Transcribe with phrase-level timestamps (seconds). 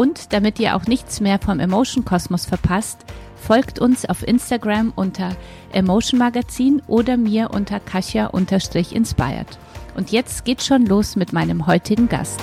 [0.00, 3.04] Und damit ihr auch nichts mehr vom Emotion Kosmos verpasst,
[3.36, 5.36] folgt uns auf Instagram unter
[5.72, 9.58] Emotion Magazin oder mir unter Kasia-inspired.
[9.94, 12.40] Und jetzt geht's schon los mit meinem heutigen Gast.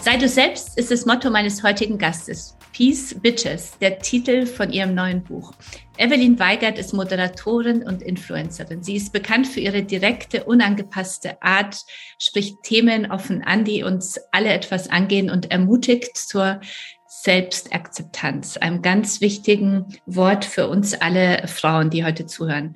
[0.00, 2.56] Sei du selbst ist das Motto meines heutigen Gastes.
[2.74, 5.52] Peace Bitches, der Titel von ihrem neuen Buch.
[5.96, 8.82] Evelyn Weigert ist Moderatorin und Influencerin.
[8.82, 11.76] Sie ist bekannt für ihre direkte, unangepasste Art,
[12.18, 16.60] spricht Themen offen an, die uns alle etwas angehen und ermutigt zur
[17.06, 22.74] Selbstakzeptanz, einem ganz wichtigen Wort für uns alle Frauen, die heute zuhören.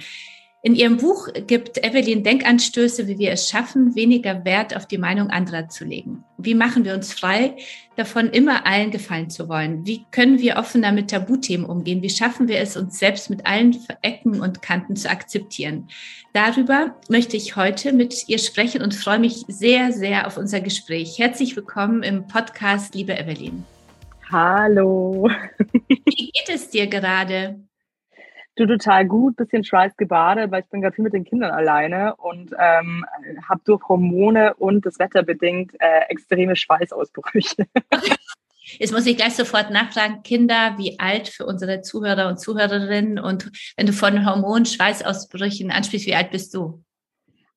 [0.61, 5.31] In ihrem Buch gibt Evelyn Denkanstöße, wie wir es schaffen, weniger Wert auf die Meinung
[5.31, 6.25] anderer zu legen.
[6.37, 7.55] Wie machen wir uns frei,
[7.95, 9.87] davon immer allen gefallen zu wollen?
[9.87, 12.03] Wie können wir offener mit Tabuthemen umgehen?
[12.03, 15.89] Wie schaffen wir es, uns selbst mit allen Ecken und Kanten zu akzeptieren?
[16.33, 21.21] Darüber möchte ich heute mit ihr sprechen und freue mich sehr, sehr auf unser Gespräch.
[21.21, 23.65] Herzlich willkommen im Podcast, liebe Evelyn.
[24.33, 25.31] Hallo.
[25.89, 27.61] Wie geht es dir gerade?
[28.59, 32.53] Du total gut, bisschen schweißgebadet, weil ich bin gerade viel mit den Kindern alleine und
[32.59, 33.07] ähm,
[33.49, 37.69] habe durch Hormone und das Wetter bedingt äh, extreme Schweißausbrüche.
[38.81, 43.49] Jetzt muss ich gleich sofort nachfragen, Kinder, wie alt für unsere Zuhörer und Zuhörerinnen und
[43.77, 46.83] wenn du von Hormonen, Schweißausbrüchen ansprichst, wie alt bist du?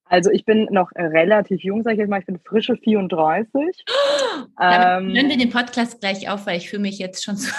[0.06, 3.50] Also ich bin noch relativ jung, sage ich jetzt mal, ich bin frische 34.
[3.58, 7.52] Oh, ähm, wir den Podcast gleich auf, weil ich fühle mich jetzt schon so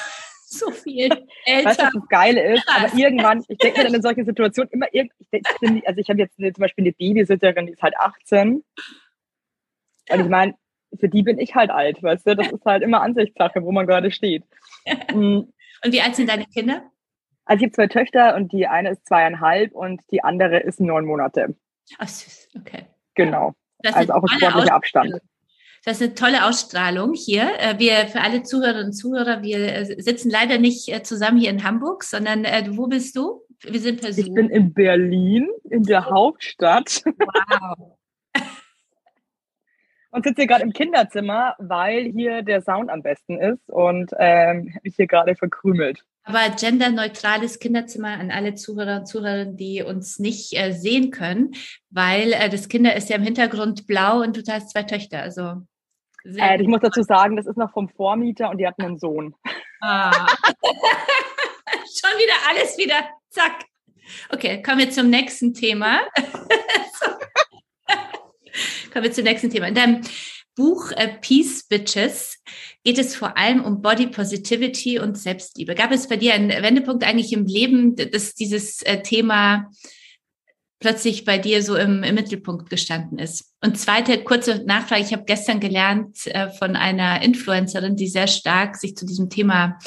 [0.53, 1.11] so viel
[1.45, 1.69] älter.
[1.69, 2.69] Weißt du, was das Geile ist?
[2.69, 5.47] Aber irgendwann, ich denke mir dann in solchen Situationen immer, ich denk,
[5.87, 8.65] also ich habe jetzt zum Beispiel eine Babysitterin, die ist halt 18.
[10.11, 10.55] Und ich meine,
[10.99, 12.37] für die bin ich halt alt, weißt du?
[12.37, 14.45] Das ist halt immer Ansichtssache, wo man gerade steht.
[15.15, 15.53] Mhm.
[15.85, 16.91] Und wie alt sind deine Kinder?
[17.45, 21.05] Also ich habe zwei Töchter und die eine ist zweieinhalb und die andere ist neun
[21.05, 21.55] Monate.
[21.99, 22.87] Ach süß, okay.
[23.15, 23.53] Genau.
[23.85, 25.21] Also auch ein sportlicher Abstand.
[25.84, 27.59] Das ist eine tolle Ausstrahlung hier.
[27.59, 31.50] Äh, wir für alle Zuhörerinnen und Zuhörer, wir äh, sitzen leider nicht äh, zusammen hier
[31.50, 32.44] in Hamburg, sondern
[32.76, 33.43] wo bist du?
[33.65, 37.03] Wir sind per Ich bin in Berlin, in der Hauptstadt.
[37.04, 37.98] Wow.
[40.12, 44.75] und sitze hier gerade im Kinderzimmer, weil hier der Sound am besten ist und ähm,
[44.82, 46.04] mich hier gerade verkrümelt.
[46.25, 51.53] Aber genderneutrales Kinderzimmer an alle Zuhörer und Zuhörerinnen, die uns nicht äh, sehen können,
[51.91, 55.20] weil äh, das Kinder ist ja im Hintergrund blau und du hast zwei Töchter.
[55.22, 55.62] Also
[56.25, 59.34] äh, ich muss dazu sagen, das ist noch vom Vormieter und die hatten einen Sohn.
[59.81, 60.10] Ah.
[61.72, 63.65] Schon wieder alles wieder, zack.
[64.31, 66.00] Okay, kommen wir zum nächsten Thema.
[68.93, 69.69] kommen wir zum nächsten Thema.
[69.69, 70.00] In deinem
[70.55, 72.38] Buch äh, Peace Bitches
[72.84, 75.75] geht es vor allem um Body Positivity und Selbstliebe.
[75.75, 79.71] Gab es bei dir einen Wendepunkt eigentlich im Leben, dass dieses äh, Thema
[80.82, 83.54] plötzlich bei dir so im, im Mittelpunkt gestanden ist.
[83.65, 85.03] Und zweite kurze Nachfrage.
[85.03, 89.78] Ich habe gestern gelernt äh, von einer Influencerin, die sehr stark sich zu diesem Thema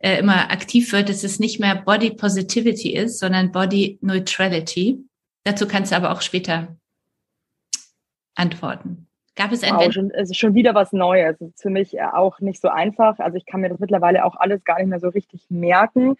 [0.00, 4.98] äh, immer aktiv wird, dass es nicht mehr Body Positivity ist, sondern Body Neutrality.
[5.44, 6.76] Dazu kannst du aber auch später
[8.34, 9.06] antworten.
[9.36, 11.40] Gab es ein wow, schon, es ist schon wieder was Neues.
[11.40, 13.18] Es ist für mich äh, auch nicht so einfach.
[13.18, 16.16] Also ich kann mir das mittlerweile auch alles gar nicht mehr so richtig merken.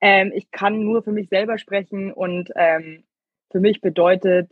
[0.00, 3.04] Ähm, ich kann nur für mich selber sprechen und ähm,
[3.50, 4.50] für mich bedeutet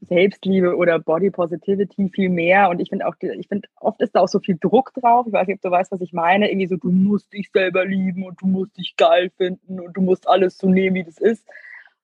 [0.00, 2.68] Selbstliebe oder Body Positivity viel mehr.
[2.68, 5.26] Und ich finde auch, ich finde, oft ist da auch so viel Druck drauf.
[5.26, 6.50] Ich weiß nicht, ob du weißt, was ich meine.
[6.50, 10.00] Irgendwie so, du musst dich selber lieben und du musst dich geil finden und du
[10.00, 11.46] musst alles so nehmen, wie das ist.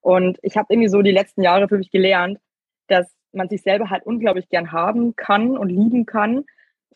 [0.01, 2.39] Und ich habe irgendwie so die letzten Jahre für mich gelernt,
[2.87, 6.45] dass man sich selber halt unglaublich gern haben kann und lieben kann,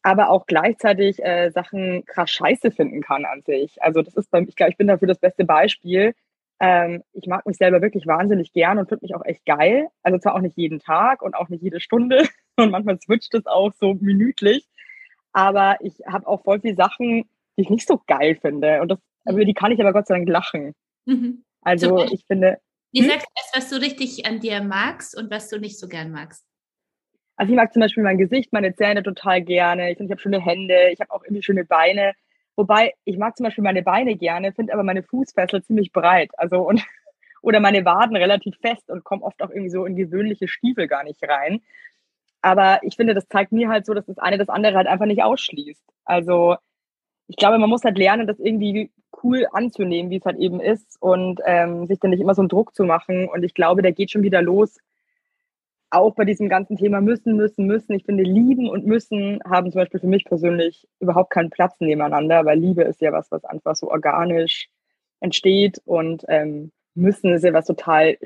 [0.01, 3.81] aber auch gleichzeitig äh, Sachen krass scheiße finden kann an sich.
[3.81, 6.13] Also das ist beim, ich glaube, ich bin dafür das beste Beispiel.
[6.59, 9.87] Ähm, ich mag mich selber wirklich wahnsinnig gern und finde mich auch echt geil.
[10.03, 12.27] Also zwar auch nicht jeden Tag und auch nicht jede Stunde
[12.57, 14.67] und manchmal switcht es auch so minütlich.
[15.31, 18.81] Aber ich habe auch voll viele Sachen, die ich nicht so geil finde.
[18.81, 19.33] Und das, mhm.
[19.33, 20.73] über die kann ich aber Gott sei Dank lachen.
[21.05, 21.43] Mhm.
[21.61, 22.59] Also ich finde.
[22.91, 23.09] Wie hm?
[23.09, 26.11] sagst du das, was du richtig an dir magst und was du nicht so gern
[26.11, 26.43] magst?
[27.35, 29.91] Also ich mag zum Beispiel mein Gesicht, meine Zähne total gerne.
[29.91, 32.13] Ich finde, ich habe schöne Hände, ich habe auch irgendwie schöne Beine.
[32.59, 36.29] Wobei, ich mag zum Beispiel meine Beine gerne, finde aber meine Fußfessel ziemlich breit.
[36.37, 36.83] Also und
[37.41, 41.05] oder meine Waden relativ fest und komme oft auch irgendwie so in gewöhnliche Stiefel gar
[41.05, 41.61] nicht rein.
[42.41, 45.05] Aber ich finde, das zeigt mir halt so, dass das eine das andere halt einfach
[45.05, 45.81] nicht ausschließt.
[46.03, 46.57] Also
[47.27, 48.91] ich glaube, man muss halt lernen, das irgendwie
[49.23, 52.49] cool anzunehmen, wie es halt eben ist und ähm, sich dann nicht immer so einen
[52.49, 53.29] Druck zu machen.
[53.29, 54.79] Und ich glaube, der geht schon wieder los,
[55.91, 57.93] auch bei diesem ganzen Thema müssen, müssen, müssen.
[57.93, 62.45] Ich finde, lieben und müssen haben zum Beispiel für mich persönlich überhaupt keinen Platz nebeneinander,
[62.45, 64.69] weil Liebe ist ja was, was einfach so organisch
[65.19, 68.17] entsteht und ähm, müssen ist ja was total,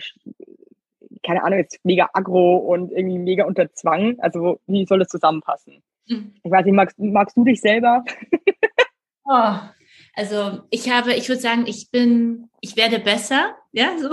[1.23, 4.19] keine Ahnung, jetzt mega aggro und irgendwie mega unter Zwang.
[4.19, 5.81] Also wie soll das zusammenpassen?
[6.07, 6.33] Mhm.
[6.43, 8.03] Ich weiß nicht, magst, magst du dich selber?
[9.25, 9.53] oh,
[10.15, 14.09] also ich habe, ich würde sagen, ich bin, ich werde besser, ja, so.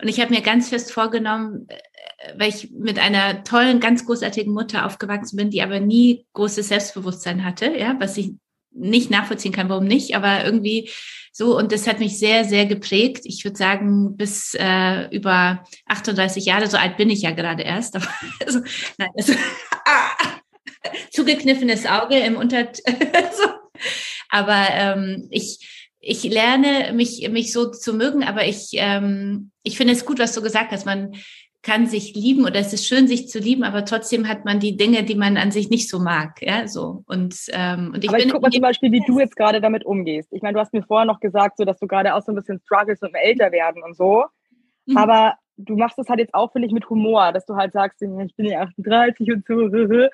[0.00, 1.66] Und ich habe mir ganz fest vorgenommen,
[2.36, 7.44] weil ich mit einer tollen, ganz großartigen Mutter aufgewachsen bin, die aber nie großes Selbstbewusstsein
[7.44, 8.32] hatte, ja, was ich
[8.74, 10.90] nicht nachvollziehen kann, warum nicht, aber irgendwie
[11.32, 13.22] so und das hat mich sehr, sehr geprägt.
[13.24, 17.96] Ich würde sagen, bis äh, über 38 Jahre, so alt bin ich ja gerade erst,
[17.96, 18.08] aber
[18.46, 18.60] also,
[18.98, 19.32] nein, also,
[19.86, 20.10] ah,
[21.10, 23.48] zugekniffenes Auge im Unter, so.
[24.28, 29.94] aber ähm, ich ich lerne mich mich so zu mögen, aber ich ähm, ich finde
[29.94, 30.84] es gut, was du gesagt hast.
[30.84, 31.14] Man
[31.64, 34.76] kann sich lieben oder es ist schön, sich zu lieben, aber trotzdem hat man die
[34.76, 36.40] Dinge, die man an sich nicht so mag.
[36.42, 37.02] Ja, so.
[37.06, 39.84] Und, ähm, und ich aber ich guck mal zum Beispiel, wie du jetzt gerade damit
[39.84, 40.32] umgehst.
[40.32, 42.34] Ich meine, du hast mir vorher noch gesagt, so, dass du gerade auch so ein
[42.36, 44.24] bisschen struggles mit dem Älterwerden und so.
[44.86, 44.96] Mhm.
[44.98, 48.02] Aber du machst es halt jetzt auch, finde ich, mit Humor, dass du halt sagst,
[48.02, 49.54] ich bin ja 38 und so.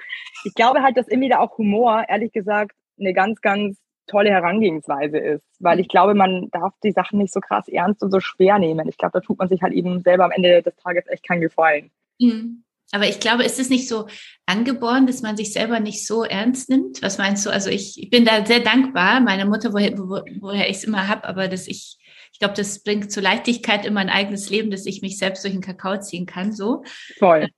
[0.44, 3.78] Ich glaube halt, dass irgendwie da auch Humor, ehrlich gesagt, eine ganz, ganz
[4.10, 8.10] tolle Herangehensweise ist, weil ich glaube, man darf die Sachen nicht so krass ernst und
[8.10, 8.88] so schwer nehmen.
[8.88, 11.40] Ich glaube, da tut man sich halt eben selber am Ende des Tages echt keinen
[11.40, 11.90] Gefallen.
[12.18, 12.64] Mhm.
[12.92, 14.08] Aber ich glaube, ist es nicht so
[14.46, 17.02] angeboren, dass man sich selber nicht so ernst nimmt?
[17.02, 17.50] Was meinst du?
[17.50, 21.06] Also ich, ich bin da sehr dankbar, meiner Mutter, woher, wo, woher ich es immer
[21.06, 21.98] habe, aber dass ich,
[22.32, 25.54] ich glaube, das bringt zur Leichtigkeit in mein eigenes Leben, dass ich mich selbst durch
[25.54, 26.52] den Kakao ziehen kann.
[26.52, 26.82] So.
[27.18, 27.48] Voll.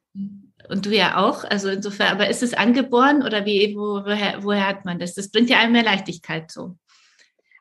[0.68, 1.44] Und du ja auch.
[1.44, 5.14] Also insofern, aber ist es angeboren oder wie, wo, woher, woher hat man das?
[5.14, 6.76] Das bringt ja einem mehr Leichtigkeit so.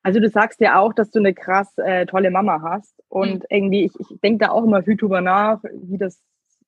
[0.03, 2.93] Also du sagst ja auch, dass du eine krass äh, tolle Mama hast.
[3.07, 3.45] Und mhm.
[3.49, 6.21] irgendwie, ich, ich denke da auch immer viel drüber nach, wie das,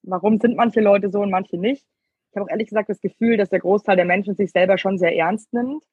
[0.04, 1.86] warum sind manche Leute so und manche nicht.
[2.30, 4.98] Ich habe auch ehrlich gesagt das Gefühl, dass der Großteil der Menschen sich selber schon
[4.98, 5.84] sehr ernst nimmt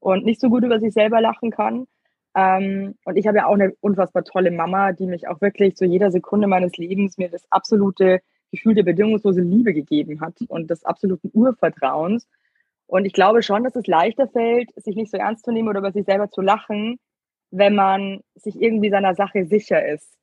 [0.00, 1.86] und nicht so gut über sich selber lachen kann.
[2.34, 5.84] Ähm, und ich habe ja auch eine unfassbar tolle Mama, die mich auch wirklich zu
[5.84, 8.20] jeder Sekunde meines Lebens mir das absolute
[8.52, 12.28] Gefühl der bedingungslose Liebe gegeben hat und des absoluten Urvertrauens.
[12.86, 15.80] Und ich glaube schon, dass es leichter fällt, sich nicht so ernst zu nehmen oder
[15.80, 16.98] über sich selber zu lachen,
[17.50, 20.16] wenn man sich irgendwie seiner Sache sicher ist.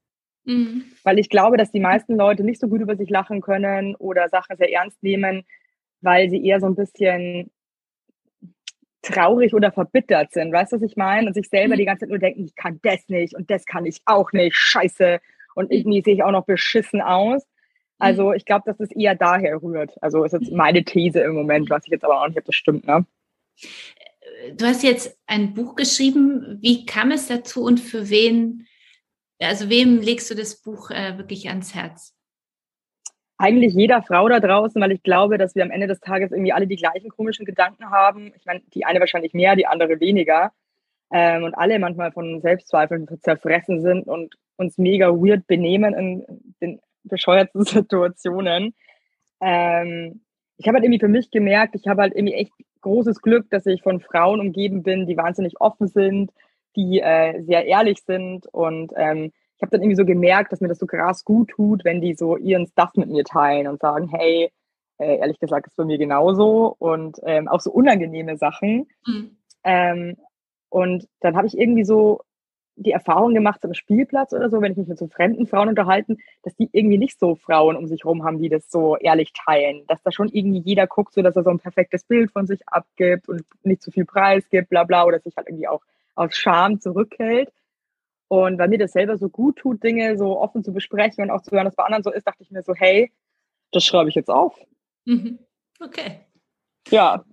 [0.45, 0.83] Mhm.
[1.03, 4.29] Weil ich glaube, dass die meisten Leute nicht so gut über sich lachen können oder
[4.29, 5.43] Sachen sehr ernst nehmen,
[6.01, 7.51] weil sie eher so ein bisschen
[9.01, 10.51] traurig oder verbittert sind.
[10.51, 11.27] Weißt du, was ich meine?
[11.27, 11.79] Und sich selber mhm.
[11.79, 14.55] die ganze Zeit nur denken, ich kann das nicht und das kann ich auch nicht,
[14.55, 15.19] scheiße.
[15.55, 17.45] Und irgendwie sehe ich auch noch beschissen aus.
[17.99, 18.35] Also mhm.
[18.35, 20.01] ich glaube, dass es eher daher rührt.
[20.01, 22.55] Also ist jetzt meine These im Moment, was ich jetzt aber auch nicht, ob das
[22.55, 22.87] stimmt.
[22.87, 23.05] Ne?
[24.55, 26.57] Du hast jetzt ein Buch geschrieben.
[26.61, 28.65] Wie kam es dazu und für wen,
[29.39, 32.15] also wem legst du das Buch äh, wirklich ans Herz?
[33.37, 36.51] Eigentlich jeder Frau da draußen, weil ich glaube, dass wir am Ende des Tages irgendwie
[36.51, 38.33] alle die gleichen komischen Gedanken haben.
[38.35, 40.51] Ich meine, die eine wahrscheinlich mehr, die andere weniger.
[41.11, 46.81] Ähm, und alle manchmal von Selbstzweifeln zerfressen sind und uns mega weird benehmen in den
[47.03, 48.73] bescheuerten Situationen.
[49.41, 50.21] Ähm,
[50.57, 52.51] ich habe halt irgendwie für mich gemerkt, ich habe halt irgendwie echt
[52.81, 56.31] großes Glück, dass ich von Frauen umgeben bin, die wahnsinnig offen sind,
[56.75, 60.69] die äh, sehr ehrlich sind und ähm, ich habe dann irgendwie so gemerkt, dass mir
[60.69, 64.07] das so krass gut tut, wenn die so ihren Stuff mit mir teilen und sagen,
[64.07, 64.53] hey,
[64.99, 68.87] äh, ehrlich gesagt ist bei mir genauso und ähm, auch so unangenehme Sachen.
[69.05, 69.37] Mhm.
[69.65, 70.15] Ähm,
[70.69, 72.21] und dann habe ich irgendwie so
[72.79, 76.17] die Erfahrung gemacht am Spielplatz oder so, wenn ich mich mit so fremden Frauen unterhalten,
[76.43, 79.85] dass die irgendwie nicht so Frauen um sich herum haben, die das so ehrlich teilen.
[79.87, 82.67] Dass da schon irgendwie jeder guckt, so dass er so ein perfektes Bild von sich
[82.67, 85.81] abgibt und nicht zu viel Preis gibt, bla bla, oder sich halt irgendwie auch
[86.15, 87.51] aus Scham zurückhält.
[88.29, 91.41] Und weil mir das selber so gut tut, Dinge so offen zu besprechen und auch
[91.41, 93.11] zu hören, dass bei anderen so ist, dachte ich mir so, hey,
[93.71, 94.55] das schreibe ich jetzt auf.
[95.05, 95.39] Mhm.
[95.79, 96.21] Okay.
[96.89, 97.25] Ja.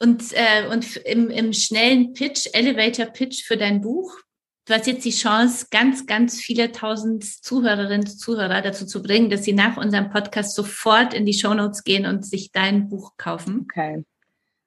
[0.00, 4.23] Und, äh, und im, im schnellen Pitch, Elevator Pitch für dein Buch,
[4.66, 9.28] Du hast jetzt die Chance, ganz, ganz viele tausend Zuhörerinnen und Zuhörer dazu zu bringen,
[9.28, 13.66] dass sie nach unserem Podcast sofort in die Shownotes gehen und sich dein Buch kaufen.
[13.70, 14.04] Okay.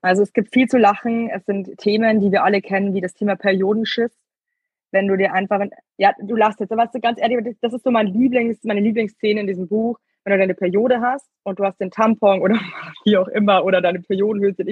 [0.01, 1.31] Also es gibt viel zu lachen.
[1.31, 4.11] Es sind Themen, die wir alle kennen, wie das Thema Periodenschiss.
[4.91, 5.65] Wenn du dir einfach,
[5.97, 9.47] ja, du lachst jetzt, aber ganz ehrlich, das ist so mein Lieblings, meine Lieblingsszene in
[9.47, 9.97] diesem Buch.
[10.23, 12.59] Wenn du deine Periode hast und du hast den Tampon oder
[13.03, 14.63] wie auch immer oder deine Periodenhülse,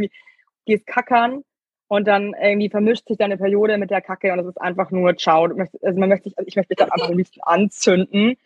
[0.65, 1.43] gehst kackern
[1.87, 5.15] und dann irgendwie vermischt sich deine Periode mit der Kacke und es ist einfach nur
[5.17, 5.45] ciao.
[5.45, 8.37] Also man möchte, also ich möchte dich dann einfach am liebsten anzünden.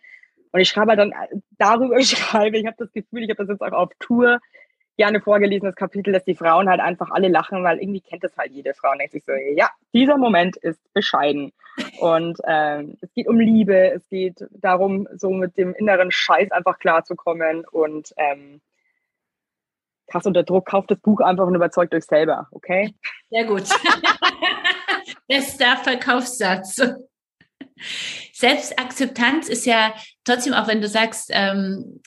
[0.52, 1.14] Und ich schreibe halt dann
[1.58, 4.40] darüber schreibe, ich habe das Gefühl, ich habe das jetzt auch auf Tour,
[4.96, 8.52] gerne vorgelesenes Kapitel, dass die Frauen halt einfach alle lachen, weil irgendwie kennt das halt
[8.52, 11.52] jede Frau und denkt sich so, ja, dieser Moment ist bescheiden.
[12.00, 16.78] Und ähm, es geht um Liebe, es geht darum, so mit dem inneren Scheiß einfach
[16.78, 18.60] klarzukommen und ähm,
[20.10, 22.94] krass unter Druck, kauft das Buch einfach und überzeugt euch selber, okay?
[23.30, 23.64] Sehr gut.
[25.28, 26.80] Bester Verkaufssatz.
[28.32, 32.00] Selbstakzeptanz ist ja trotzdem, auch wenn du sagst, ähm,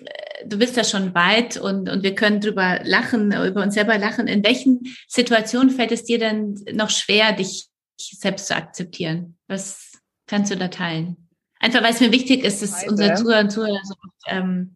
[0.46, 4.28] du bist da schon weit und, und wir können drüber lachen, über uns selber lachen.
[4.28, 7.68] In welchen Situationen fällt es dir denn noch schwer, dich
[7.98, 9.38] selbst zu akzeptieren?
[9.48, 9.94] Was
[10.28, 11.30] kannst du da teilen?
[11.60, 13.96] Einfach weil es mir wichtig ist, dass unsere Zuhörer und Zuhörer so,
[14.28, 14.76] ähm,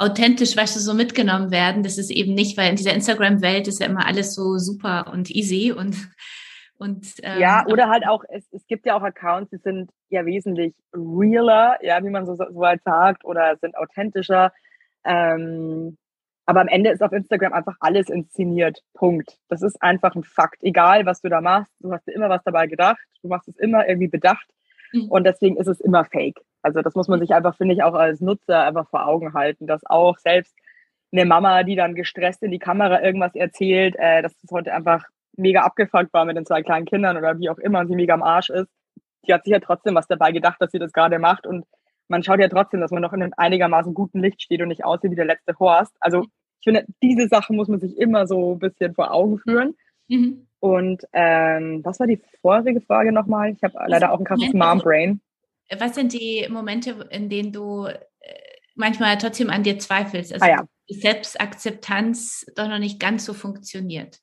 [0.00, 1.82] authentisch, weißt du, so mitgenommen werden.
[1.82, 5.30] Das ist eben nicht, weil in dieser Instagram-Welt ist ja immer alles so super und
[5.30, 5.96] easy und
[6.78, 10.24] und, ähm, ja, oder halt auch, es, es gibt ja auch Accounts, die sind ja
[10.24, 14.50] wesentlich realer, ja, wie man so, so halt sagt, oder sind authentischer.
[15.04, 15.98] Ähm,
[16.46, 18.82] aber am Ende ist auf Instagram einfach alles inszeniert.
[18.94, 19.36] Punkt.
[19.50, 20.62] Das ist einfach ein Fakt.
[20.62, 23.56] Egal, was du da machst, du hast dir immer was dabei gedacht, du machst es
[23.56, 24.48] immer irgendwie bedacht.
[24.92, 25.08] Mhm.
[25.08, 26.40] Und deswegen ist es immer fake.
[26.62, 29.66] Also das muss man sich einfach, finde ich, auch als Nutzer einfach vor Augen halten,
[29.66, 30.54] dass auch selbst
[31.12, 35.04] eine Mama, die dann gestresst in die Kamera irgendwas erzählt, äh, dass das heute einfach
[35.36, 38.14] mega abgefuckt war mit den zwei kleinen Kindern oder wie auch immer und sie mega
[38.14, 38.70] am Arsch ist,
[39.26, 41.64] die hat sich ja trotzdem was dabei gedacht, dass sie das gerade macht und
[42.08, 44.84] man schaut ja trotzdem, dass man noch in einem einigermaßen guten Licht steht und nicht
[44.84, 45.94] aussieht wie der letzte Horst.
[46.00, 49.76] Also ich finde, diese Sachen muss man sich immer so ein bisschen vor Augen führen.
[50.08, 50.46] Mhm.
[50.60, 53.52] Und ähm, was war die vorherige Frage nochmal?
[53.52, 55.20] Ich habe leider auch ein krasses Mom-Brain.
[55.78, 57.98] Was sind die Momente, in denen du äh,
[58.74, 60.34] manchmal trotzdem an dir zweifelst?
[60.34, 60.64] Also ah, ja.
[60.88, 64.18] die Selbstakzeptanz doch noch nicht ganz so funktioniert.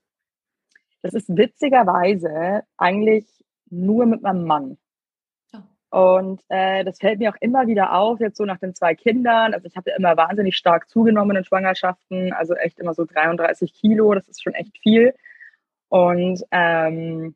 [1.01, 3.25] Das ist witzigerweise eigentlich
[3.69, 4.77] nur mit meinem Mann.
[5.91, 6.17] Oh.
[6.17, 9.53] Und äh, das fällt mir auch immer wieder auf, jetzt so nach den zwei Kindern.
[9.53, 13.73] Also ich habe ja immer wahnsinnig stark zugenommen in Schwangerschaften, also echt immer so 33
[13.73, 15.15] Kilo, das ist schon echt viel.
[15.89, 17.35] Und ähm,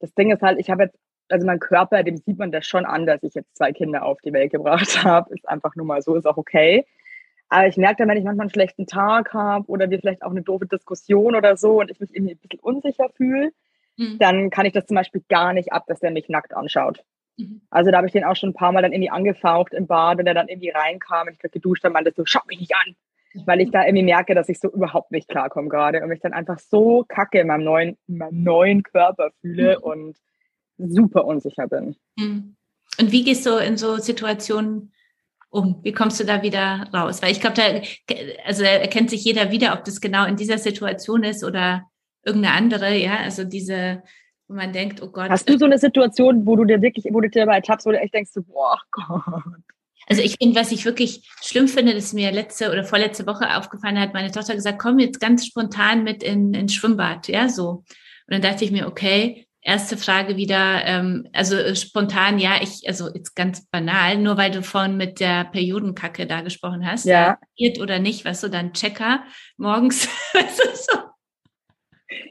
[0.00, 0.98] das Ding ist halt, ich habe jetzt,
[1.28, 4.20] also mein Körper, dem sieht man das schon an, dass ich jetzt zwei Kinder auf
[4.20, 5.34] die Welt gebracht habe.
[5.34, 6.84] Ist einfach nur mal so, ist auch okay.
[7.48, 10.30] Aber ich merke dann, wenn ich manchmal einen schlechten Tag habe oder wir vielleicht auch
[10.30, 13.52] eine doofe Diskussion oder so und ich mich irgendwie ein bisschen unsicher fühle,
[13.98, 14.18] mhm.
[14.18, 17.04] dann kann ich das zum Beispiel gar nicht ab, dass der mich nackt anschaut.
[17.36, 17.60] Mhm.
[17.70, 20.18] Also da habe ich den auch schon ein paar Mal dann irgendwie angefaucht im Bad,
[20.18, 22.74] wenn der dann irgendwie reinkam und ich gerade geduscht habe, meinte so, schau mich nicht
[22.74, 22.96] an.
[23.46, 26.32] Weil ich da irgendwie merke, dass ich so überhaupt nicht klarkomme gerade und mich dann
[26.32, 29.84] einfach so kacke in meinem neuen, in meinem neuen Körper fühle mhm.
[29.84, 30.16] und
[30.78, 31.96] super unsicher bin.
[32.16, 32.56] Mhm.
[33.00, 34.92] Und wie gehst du in so Situationen
[35.50, 35.80] um?
[35.82, 37.22] Wie kommst du da wieder raus?
[37.22, 37.62] Weil ich glaube, da,
[38.44, 41.84] also da erkennt sich jeder wieder, ob das genau in dieser Situation ist oder
[42.24, 44.02] irgendeine andere, ja, also diese,
[44.48, 45.30] wo man denkt, oh Gott.
[45.30, 47.90] Hast du so eine Situation, wo du dir wirklich, wo du dir dabei tappst, wo
[47.90, 49.32] du echt denkst, so, boah Gott.
[50.06, 53.56] Also ich finde, was ich wirklich schlimm finde, das ist mir letzte oder vorletzte Woche
[53.56, 57.68] aufgefallen hat, meine Tochter gesagt, komm jetzt ganz spontan mit in, in Schwimmbad, ja, so.
[57.68, 57.84] Und
[58.28, 63.34] dann dachte ich mir, okay, erste Frage wieder, ähm, also spontan, ja, ich, also jetzt
[63.34, 67.38] ganz banal, nur weil du vorhin mit der Periodenkacke da gesprochen hast, ja.
[67.54, 69.22] ja oder nicht, was weißt du, dann Checker
[69.56, 70.98] morgens, weißt du, so,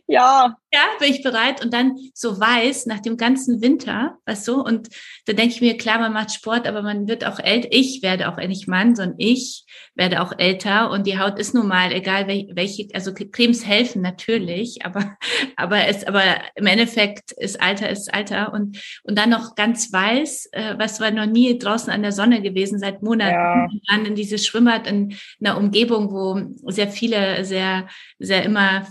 [0.07, 0.55] ja.
[0.73, 1.61] Ja, bin ich bereit.
[1.61, 4.87] Und dann so weiß, nach dem ganzen Winter, weißt du, und
[5.25, 7.67] da denke ich mir, klar, man macht Sport, aber man wird auch älter.
[7.71, 11.67] Ich werde auch nicht Mann, sondern ich werde auch älter und die Haut ist nun
[11.67, 15.17] mal, egal welche, also Cremes helfen natürlich, aber,
[15.57, 16.23] aber es, aber
[16.55, 21.11] im Endeffekt ist Alter ist Alter und, und dann noch ganz weiß, äh, was war
[21.11, 23.67] noch nie draußen an der Sonne gewesen seit Monaten, ja.
[23.89, 27.87] dann in dieses Schwimmbad in einer Umgebung, wo sehr viele, sehr,
[28.19, 28.87] sehr immer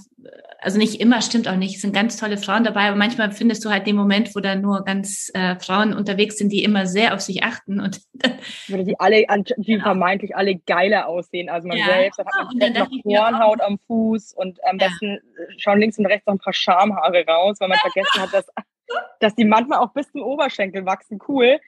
[0.62, 3.64] also nicht immer, stimmt auch nicht, es sind ganz tolle Frauen dabei, aber manchmal findest
[3.64, 7.14] du halt den Moment, wo da nur ganz äh, Frauen unterwegs sind, die immer sehr
[7.14, 8.00] auf sich achten und
[8.69, 9.25] Würde die alle,
[9.57, 9.85] die genau.
[9.85, 11.87] vermeintlich alle geiler aussehen als man ja.
[11.87, 14.88] selbst, dann hat man ja, noch Hornhaut am Fuß und am ja.
[14.88, 15.19] besten
[15.57, 18.47] schauen links und rechts noch ein paar Schamhaare raus, weil man vergessen hat, dass,
[19.21, 21.19] dass die manchmal auch bis zum Oberschenkel wachsen.
[21.26, 21.59] Cool.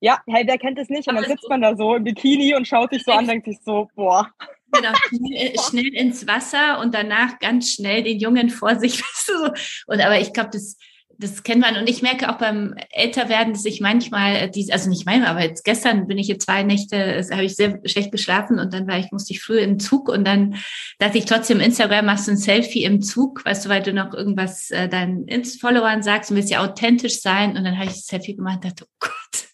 [0.00, 1.08] Ja, hey, wer kennt es nicht?
[1.08, 3.58] Und dann sitzt man da so im Bikini und schaut sich so an, denkt sich
[3.62, 4.30] so, boah.
[4.74, 9.02] Genau, schnell, schnell, ins Wasser und danach ganz schnell den Jungen vor sich.
[9.86, 10.76] Und aber ich glaube, das,
[11.18, 11.76] das kennt man.
[11.76, 15.64] Und ich merke auch beim Älterwerden, dass ich manchmal, äh, also nicht manchmal, aber jetzt
[15.64, 19.12] gestern bin ich jetzt zwei Nächte, habe ich sehr schlecht geschlafen und dann war ich,
[19.12, 20.56] musste ich früh im Zug und dann
[20.98, 24.12] dachte ich trotzdem, Instagram machst du ein Selfie im Zug, weißt du, weil du noch
[24.12, 27.56] irgendwas äh, deinen Followern sagst und willst ja authentisch sein.
[27.56, 29.53] Und dann habe ich das Selfie gemacht und dachte, oh Gott,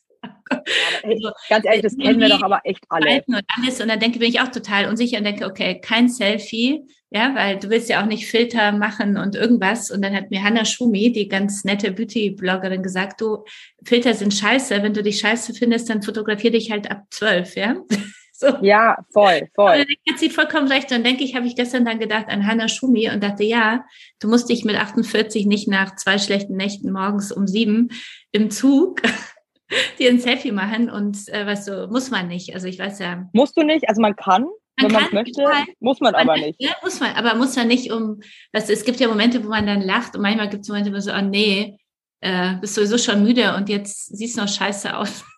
[1.02, 3.22] also, ganz ehrlich, das kennen wir doch aber echt alle.
[3.26, 3.80] Und alles.
[3.80, 7.58] Und dann denke, bin ich auch total unsicher und denke, okay, kein Selfie, ja, weil
[7.58, 9.90] du willst ja auch nicht Filter machen und irgendwas.
[9.90, 13.44] Und dann hat mir Hannah Schumi, die ganz nette Beauty-Bloggerin, gesagt, du,
[13.84, 14.82] Filter sind scheiße.
[14.82, 17.76] Wenn du dich scheiße findest, dann fotografier dich halt ab zwölf, ja.
[18.32, 18.56] So.
[18.62, 19.80] Ja, voll, voll.
[19.80, 20.90] Und dann hat sie vollkommen recht.
[20.92, 23.84] Und denke ich, habe ich gestern dann gedacht an Hannah Schumi und dachte, ja,
[24.18, 27.90] du musst dich mit 48 nicht nach zwei schlechten Nächten morgens um sieben
[28.32, 29.02] im Zug
[29.98, 32.54] dir ein Selfie machen und äh, was so, muss man nicht.
[32.54, 33.28] Also ich weiß ja.
[33.32, 35.64] Musst du nicht, also man kann, man wenn man es möchte, total.
[35.80, 36.60] muss man, man aber nicht.
[36.60, 38.20] Ja, muss man, aber muss man nicht um,
[38.52, 40.94] was, es gibt ja Momente, wo man dann lacht und manchmal gibt es Momente, wo
[40.94, 41.78] man so, oh nee,
[42.20, 45.24] äh, bist sowieso schon müde und jetzt siehst du noch scheiße aus.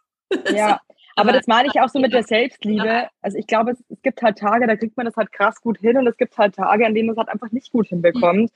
[0.50, 0.80] Ja,
[1.14, 3.08] aber das meine ich auch so mit der Selbstliebe.
[3.20, 5.78] Also ich glaube, es, es, gibt halt Tage, da kriegt man das halt krass gut
[5.78, 8.50] hin und es gibt halt Tage, an denen man es halt einfach nicht gut hinbekommt.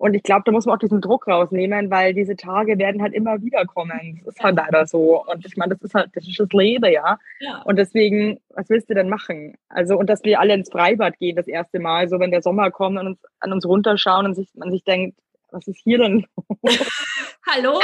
[0.00, 3.12] Und ich glaube, da muss man auch diesen Druck rausnehmen, weil diese Tage werden halt
[3.12, 4.22] immer wieder kommen.
[4.24, 5.26] Das ist halt leider so.
[5.26, 7.18] Und ich meine, das ist halt, das ist das Leben, ja?
[7.40, 7.62] ja.
[7.66, 9.58] Und deswegen, was willst du denn machen?
[9.68, 12.70] Also, und dass wir alle ins Freibad gehen das erste Mal, so wenn der Sommer
[12.70, 15.18] kommt und uns, an uns runterschauen und sich, man sich denkt,
[15.50, 16.26] was ist hier denn?
[17.46, 17.78] Hallo?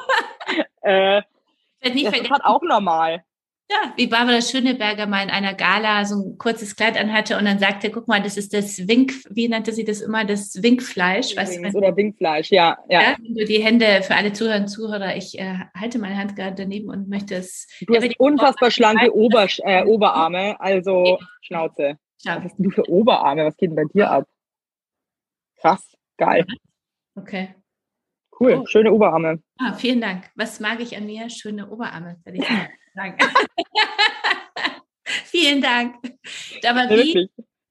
[0.80, 1.22] äh,
[1.80, 3.22] das ist halt auch normal.
[3.72, 7.58] Ja, wie Barbara Schöneberger mal in einer Gala so ein kurzes Kleid anhatte und dann
[7.58, 11.34] sagte, guck mal, das ist das Wink, wie nannte sie das immer, das Winkfleisch.
[11.36, 13.00] Was oder Winkfleisch, ja, ja.
[13.00, 16.54] ja wenn die Hände für alle Zuhörer und Zuhörer, ich äh, halte meine Hand gerade
[16.54, 17.66] daneben und möchte es.
[17.86, 21.96] Du hast unfassbar schlanke Ober, äh, Oberarme, also Schnauze.
[22.22, 22.36] Ja.
[22.36, 23.46] Was hast du für Oberarme?
[23.46, 24.28] Was geht denn bei dir ab?
[25.60, 26.44] Krass, geil.
[27.14, 27.54] Okay.
[28.38, 28.66] Cool, oh.
[28.66, 29.40] schöne Oberarme.
[29.58, 30.30] Ah, vielen Dank.
[30.34, 31.30] Was mag ich an mir?
[31.30, 32.20] Schöne Oberarme,
[32.92, 33.18] ich sagen.
[35.24, 35.96] vielen Dank.
[36.64, 37.28] Aber wie,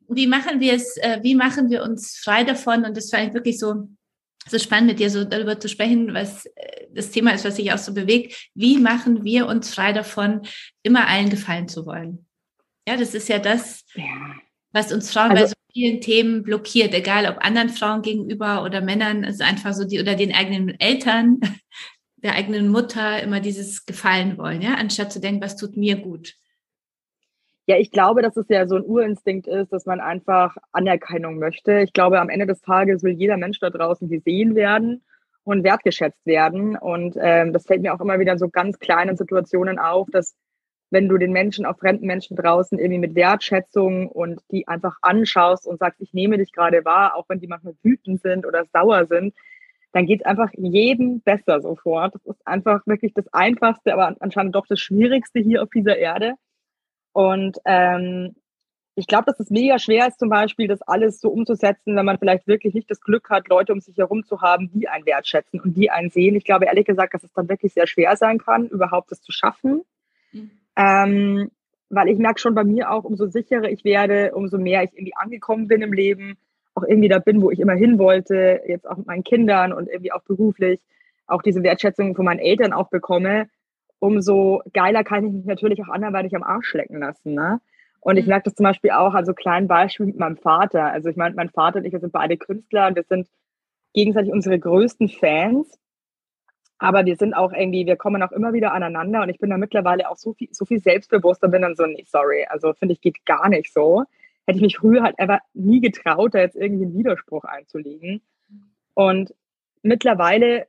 [0.09, 2.85] wie machen wir es, äh, wie machen wir uns frei davon?
[2.85, 3.87] Und das war eigentlich wirklich so,
[4.47, 7.71] so spannend mit dir so darüber zu sprechen, was äh, das Thema ist, was sich
[7.71, 8.49] auch so bewegt.
[8.53, 10.41] Wie machen wir uns frei davon,
[10.83, 12.25] immer allen gefallen zu wollen?
[12.87, 13.85] Ja, das ist ja das,
[14.71, 18.81] was uns Frauen also, bei so vielen Themen blockiert, egal ob anderen Frauen gegenüber oder
[18.81, 21.39] Männern, ist einfach so die oder den eigenen Eltern,
[22.23, 26.35] der eigenen Mutter immer dieses Gefallen wollen, ja, anstatt zu denken, was tut mir gut.
[27.67, 31.81] Ja, ich glaube, dass es ja so ein Urinstinkt ist, dass man einfach Anerkennung möchte.
[31.81, 35.03] Ich glaube, am Ende des Tages will jeder Mensch da draußen gesehen werden
[35.43, 36.75] und wertgeschätzt werden.
[36.75, 40.35] Und ähm, das fällt mir auch immer wieder in so ganz kleinen Situationen auf, dass
[40.89, 45.65] wenn du den Menschen, auch fremden Menschen draußen irgendwie mit Wertschätzung und die einfach anschaust
[45.65, 49.05] und sagst, ich nehme dich gerade wahr, auch wenn die manchmal wütend sind oder sauer
[49.05, 49.33] sind,
[49.93, 52.15] dann geht es einfach jedem besser sofort.
[52.15, 56.35] Das ist einfach wirklich das Einfachste, aber anscheinend doch das Schwierigste hier auf dieser Erde.
[57.13, 58.35] Und ähm,
[58.95, 62.19] ich glaube, dass es mega schwer ist, zum Beispiel das alles so umzusetzen, wenn man
[62.19, 65.59] vielleicht wirklich nicht das Glück hat, Leute um sich herum zu haben, die einen wertschätzen
[65.61, 66.35] und die einen sehen.
[66.35, 69.31] Ich glaube ehrlich gesagt, dass es dann wirklich sehr schwer sein kann, überhaupt das zu
[69.31, 69.81] schaffen.
[70.31, 70.51] Mhm.
[70.75, 71.51] Ähm,
[71.89, 75.15] weil ich merke schon bei mir auch, umso sicherer ich werde, umso mehr ich irgendwie
[75.15, 76.37] angekommen bin im Leben,
[76.75, 79.87] auch irgendwie da bin, wo ich immer hin wollte, jetzt auch mit meinen Kindern und
[79.87, 80.79] irgendwie auch beruflich,
[81.27, 83.49] auch diese Wertschätzung von meinen Eltern auch bekomme,
[83.99, 87.33] umso geiler kann ich mich natürlich auch anderweitig am Arsch lecken lassen.
[87.33, 87.61] Ne?
[87.99, 88.29] Und ich mhm.
[88.29, 90.85] merke das zum Beispiel auch, also kleinen Beispiel mit meinem Vater.
[90.85, 93.27] Also ich meine, mein Vater und ich, wir sind beide Künstler und wir sind
[93.93, 95.77] gegenseitig unsere größten Fans.
[96.79, 99.57] Aber wir sind auch irgendwie, wir kommen auch immer wieder aneinander und ich bin da
[99.57, 103.01] mittlerweile auch so viel, so viel selbstbewusster, bin dann so, nee, sorry, also finde ich,
[103.01, 104.05] geht gar nicht so.
[104.45, 108.21] Hätte ich mich früher halt einfach nie getraut, da jetzt irgendwie einen Widerspruch einzulegen.
[108.93, 109.33] Und
[109.83, 110.67] mittlerweile,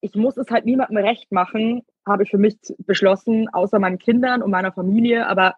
[0.00, 4.42] ich muss es halt niemandem recht machen, habe ich für mich beschlossen, außer meinen Kindern
[4.42, 5.26] und meiner Familie.
[5.26, 5.54] Aber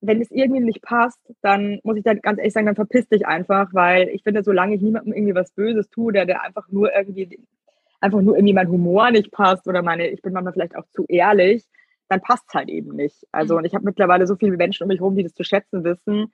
[0.00, 3.26] wenn es irgendwie nicht passt, dann muss ich dann ganz ehrlich sagen, dann verpiss dich
[3.26, 6.94] einfach, weil ich finde, solange ich niemandem irgendwie was Böses tue, der, der einfach nur
[6.94, 7.38] irgendwie
[8.00, 11.04] einfach nur irgendwie mein Humor nicht passt oder meine, ich bin manchmal vielleicht auch zu
[11.06, 11.64] ehrlich,
[12.10, 13.26] dann passt es halt eben nicht.
[13.32, 13.58] Also, mhm.
[13.58, 16.32] und ich habe mittlerweile so viele Menschen um mich herum, die das zu schätzen wissen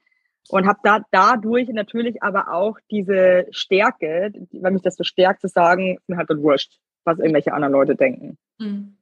[0.49, 5.49] und habe da dadurch natürlich aber auch diese Stärke, weil mich das so stärkt zu
[5.49, 8.39] sagen, ist mir halt dann wurscht, was irgendwelche anderen Leute denken.
[8.59, 8.97] Mhm.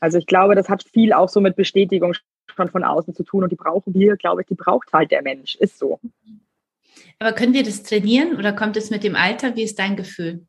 [0.00, 2.14] Also ich glaube, das hat viel auch so mit Bestätigung
[2.46, 5.22] schon von außen zu tun und die brauchen wir, glaube ich, die braucht halt der
[5.22, 6.00] Mensch, ist so.
[7.18, 9.54] Aber können wir das trainieren oder kommt es mit dem Alter?
[9.54, 10.46] Wie ist dein Gefühl?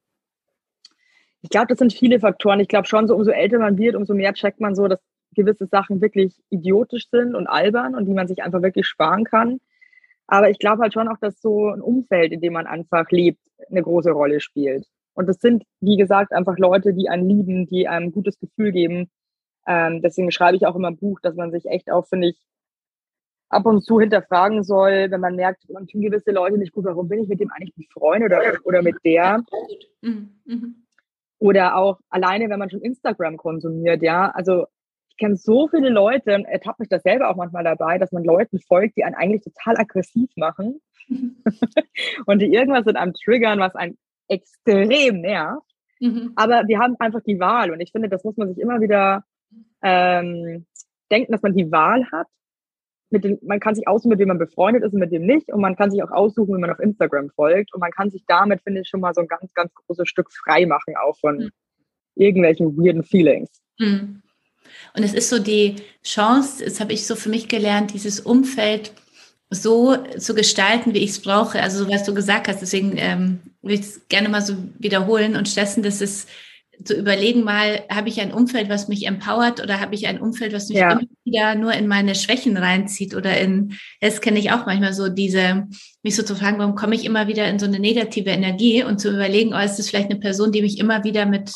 [1.42, 2.60] Ich glaube, das sind viele Faktoren.
[2.60, 5.00] Ich glaube schon, so umso älter man wird, umso mehr checkt man so, dass
[5.36, 9.60] gewisse Sachen wirklich idiotisch sind und albern und die man sich einfach wirklich sparen kann.
[10.28, 13.40] Aber ich glaube halt schon auch, dass so ein Umfeld, in dem man einfach lebt,
[13.70, 14.88] eine große Rolle spielt.
[15.14, 18.72] Und das sind, wie gesagt, einfach Leute, die einen lieben, die einem ein gutes Gefühl
[18.72, 19.10] geben.
[19.68, 22.40] Ähm, deswegen schreibe ich auch immer ein Buch, dass man sich echt auch, finde ich,
[23.50, 27.10] ab und zu hinterfragen soll, wenn man merkt, man tun gewisse Leute nicht gut, warum
[27.10, 29.44] bin ich mit dem eigentlich nicht Freund oder, oder mit der?
[30.02, 30.40] Mhm.
[30.46, 30.76] Mhm.
[31.40, 34.30] Oder auch alleine, wenn man schon Instagram konsumiert, ja.
[34.30, 34.68] Also
[35.22, 38.98] kenne so viele Leute ertappe mich das selber auch manchmal dabei, dass man Leuten folgt,
[38.98, 40.82] die einen eigentlich total aggressiv machen
[42.26, 45.68] und die irgendwas in einem triggern, was einen extrem nervt.
[46.00, 46.34] Mhm.
[46.36, 49.24] Aber wir haben einfach die Wahl und ich finde, das muss man sich immer wieder
[49.84, 50.66] ähm,
[51.12, 52.28] denken, dass man die Wahl hat
[53.12, 55.52] mit den, man kann sich aussuchen, mit wem man befreundet ist und mit wem nicht.
[55.52, 57.74] Und man kann sich auch aussuchen, wie man auf Instagram folgt.
[57.74, 60.32] Und man kann sich damit, finde ich, schon mal so ein ganz, ganz großes Stück
[60.32, 61.50] frei machen, auch von mhm.
[62.16, 63.50] irgendwelchen weirden Feelings.
[63.78, 64.24] Mhm.
[64.96, 68.92] Und es ist so die Chance, das habe ich so für mich gelernt, dieses Umfeld
[69.50, 71.62] so zu gestalten, wie ich es brauche.
[71.62, 75.36] Also so was du gesagt hast, deswegen ähm, will ich es gerne mal so wiederholen
[75.36, 76.28] und stattdessen, dass es
[76.84, 80.54] zu überlegen mal, habe ich ein Umfeld, was mich empowert oder habe ich ein Umfeld,
[80.54, 80.94] was mich ja.
[80.94, 85.10] immer wieder nur in meine Schwächen reinzieht oder in, das kenne ich auch manchmal so,
[85.10, 85.68] diese,
[86.02, 89.00] mich so zu fragen, warum komme ich immer wieder in so eine negative Energie und
[89.00, 91.52] zu überlegen, oh, ist das vielleicht eine Person, die mich immer wieder mit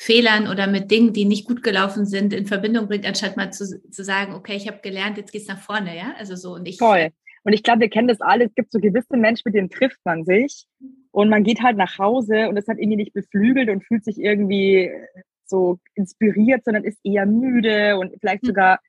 [0.00, 3.82] Fehlern oder mit Dingen, die nicht gut gelaufen sind, in Verbindung bringt, anstatt mal zu,
[3.90, 6.14] zu sagen, okay, ich habe gelernt, jetzt geht's nach vorne, ja?
[6.18, 6.78] Also so und ich.
[6.78, 7.10] Toll.
[7.44, 8.46] Und ich glaube, wir kennen das alle.
[8.46, 10.64] Es gibt so gewisse Menschen, mit denen trifft man sich
[11.10, 14.18] und man geht halt nach Hause und ist halt irgendwie nicht beflügelt und fühlt sich
[14.18, 14.90] irgendwie
[15.44, 18.46] so inspiriert, sondern ist eher müde und vielleicht hm.
[18.48, 18.80] sogar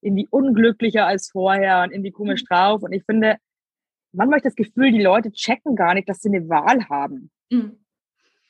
[0.00, 2.46] irgendwie unglücklicher als vorher und irgendwie komisch hm.
[2.50, 2.82] drauf.
[2.82, 3.36] Und ich finde,
[4.10, 7.30] manchmal habe ich das Gefühl, die Leute checken gar nicht, dass sie eine Wahl haben.
[7.48, 7.78] Mhm.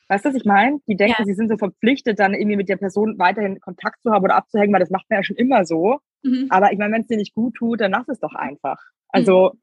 [0.08, 0.78] Weißt du, was ich meine?
[0.86, 1.24] Die denken, ja.
[1.24, 4.72] sie sind so verpflichtet, dann irgendwie mit der Person weiterhin Kontakt zu haben oder abzuhängen,
[4.72, 5.98] weil das macht man ja schon immer so.
[6.22, 6.46] Mhm.
[6.48, 8.78] Aber ich meine, wenn es dir nicht gut tut, dann lass es doch einfach.
[9.08, 9.52] Also.
[9.52, 9.60] Mhm.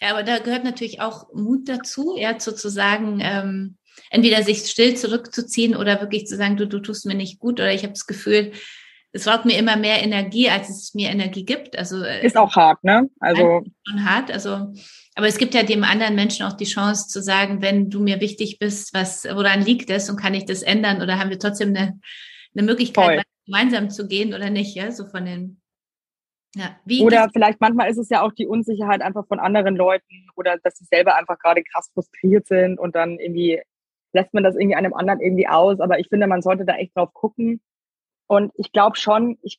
[0.00, 3.78] Ja, aber da gehört natürlich auch Mut dazu, ja, sozusagen, ähm,
[4.10, 7.72] entweder sich still zurückzuziehen oder wirklich zu sagen, du, du tust mir nicht gut oder
[7.72, 8.52] ich habe das Gefühl,
[9.16, 11.76] es raubt mir immer mehr Energie, als es mir Energie gibt.
[11.76, 13.08] Also äh, ist auch hart, ne?
[13.18, 14.30] Also schon hart.
[14.30, 14.72] Also,
[15.14, 18.20] aber es gibt ja dem anderen Menschen auch die Chance zu sagen, wenn du mir
[18.20, 21.70] wichtig bist, was woran liegt es und kann ich das ändern oder haben wir trotzdem
[21.70, 21.98] eine,
[22.54, 24.76] eine Möglichkeit, gemeinsam zu gehen oder nicht?
[24.76, 25.60] Ja, so von den
[26.54, 30.56] ja, oder vielleicht manchmal ist es ja auch die Unsicherheit einfach von anderen Leuten oder
[30.62, 33.60] dass sie selber einfach gerade krass frustriert sind und dann irgendwie
[34.14, 35.80] lässt man das irgendwie einem anderen irgendwie aus.
[35.80, 37.60] Aber ich finde, man sollte da echt drauf gucken.
[38.26, 39.58] Und ich glaube schon, ich,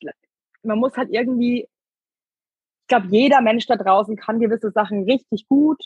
[0.64, 5.82] man muss halt irgendwie, ich glaube, jeder Mensch da draußen kann gewisse Sachen richtig gut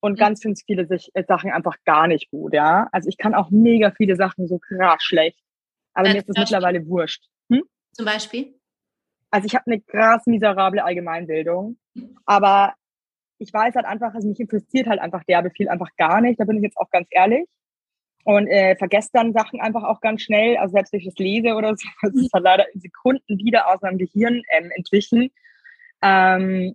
[0.00, 0.16] und mhm.
[0.16, 2.88] ganz, viele äh, Sachen einfach gar nicht gut, ja.
[2.92, 5.38] Also ich kann auch mega viele Sachen so krass schlecht.
[5.94, 7.24] Aber mir ist das mittlerweile wurscht.
[7.50, 7.62] Hm?
[7.92, 8.54] Zum Beispiel?
[9.30, 11.78] Also ich habe eine krass miserable Allgemeinbildung,
[12.26, 12.74] aber
[13.38, 16.38] ich weiß halt einfach, also mich interessiert halt einfach derbe viel einfach gar nicht.
[16.38, 17.46] Da bin ich jetzt auch ganz ehrlich
[18.26, 20.56] und äh, vergesse dann Sachen einfach auch ganz schnell.
[20.56, 23.80] Also selbst durch das Lese oder so, das ist halt leider in Sekunden wieder aus
[23.82, 25.30] meinem Gehirn ähm, entwichen.
[26.02, 26.74] Ähm,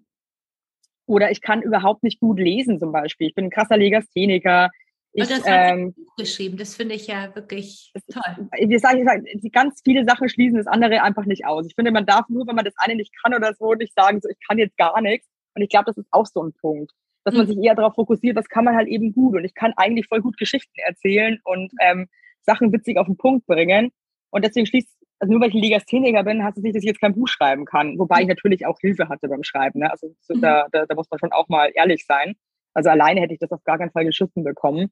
[1.08, 3.28] oder ich kann überhaupt nicht gut lesen zum Beispiel.
[3.28, 4.70] Ich bin ein krasser Legastheniker.
[5.12, 6.56] Ich, das hat ähm, Buch geschrieben.
[6.56, 8.48] Das finde ich ja wirklich toll.
[8.58, 9.06] Wir sagen,
[9.52, 11.68] ganz viele Sachen schließen das andere einfach nicht aus.
[11.68, 14.22] Ich finde, man darf nur, wenn man das eine nicht kann oder so, nicht sagen,
[14.22, 15.28] so ich kann jetzt gar nichts.
[15.54, 17.52] Und ich glaube, das ist auch so ein Punkt, dass man mhm.
[17.52, 19.36] sich eher darauf fokussiert, was kann man halt eben gut.
[19.36, 22.08] Und ich kann eigentlich voll gut Geschichten erzählen und ähm,
[22.42, 23.92] Sachen witzig auf den Punkt bringen.
[24.32, 26.88] Und deswegen schließt, also nur weil ich ein Legastheniker bin, heißt es nicht, dass ich
[26.88, 28.00] jetzt kein Buch schreiben kann.
[28.00, 29.80] Wobei ich natürlich auch Hilfe hatte beim Schreiben.
[29.80, 29.92] Ne?
[29.92, 30.42] Also so, mhm.
[30.42, 32.34] da, da, da muss man schon auch mal ehrlich sein.
[32.74, 34.92] Also alleine hätte ich das auf gar keinen Fall geschissen bekommen.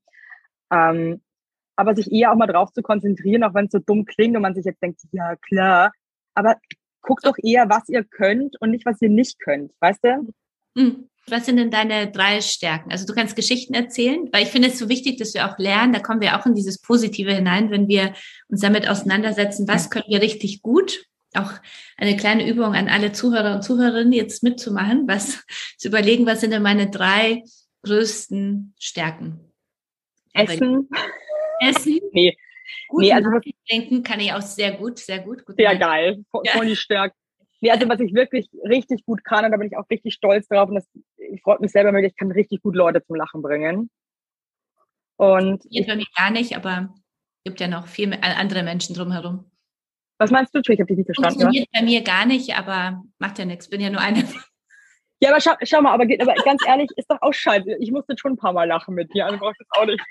[0.71, 1.21] Ähm,
[1.75, 4.41] aber sich eher auch mal drauf zu konzentrieren, auch wenn es so dumm klingt und
[4.41, 5.93] man sich jetzt denkt, ja klar,
[6.35, 6.57] aber
[7.01, 10.33] guckt doch eher, was ihr könnt und nicht, was ihr nicht könnt, weißt du?
[10.77, 11.09] Hm.
[11.31, 12.91] Was sind denn deine drei Stärken?
[12.91, 15.93] Also du kannst Geschichten erzählen, weil ich finde es so wichtig, dass wir auch lernen,
[15.93, 18.13] da kommen wir auch in dieses Positive hinein, wenn wir
[18.47, 21.51] uns damit auseinandersetzen, was können wir richtig gut auch
[21.97, 25.43] eine kleine Übung an alle Zuhörer und Zuhörerinnen jetzt mitzumachen, was
[25.77, 27.43] zu überlegen, was sind denn meine drei
[27.83, 29.39] größten Stärken?
[30.33, 30.89] Essen.
[31.61, 31.99] Essen?
[32.13, 32.37] nee.
[32.87, 33.29] Gut nee, also
[33.69, 35.45] denken kann ich auch sehr gut, sehr gut.
[35.45, 36.63] gut sehr geil, voll ja.
[36.63, 37.15] die Stärke.
[37.61, 40.47] Nee, also was ich wirklich richtig gut kann, und da bin ich auch richtig stolz
[40.47, 40.87] drauf, und das
[41.43, 43.89] freut mich selber, ich kann richtig gut Leute zum Lachen bringen.
[45.17, 46.93] Und Geht bei mir gar nicht, aber
[47.43, 49.51] gibt ja noch viel andere Menschen drumherum.
[50.17, 50.59] Was meinst du?
[50.59, 51.41] Ich habe dich nicht verstanden.
[51.41, 51.79] Funktioniert ja?
[51.79, 53.69] bei mir gar nicht, aber macht ja nichts.
[53.69, 54.23] Bin ja nur eine
[55.21, 57.75] ja, aber schau, schau mal, aber, aber ganz ehrlich, ist doch auch scheiße.
[57.79, 59.25] Ich musste schon ein paar Mal lachen mit dir.
[59.25, 60.01] Also brauchst das auch nicht.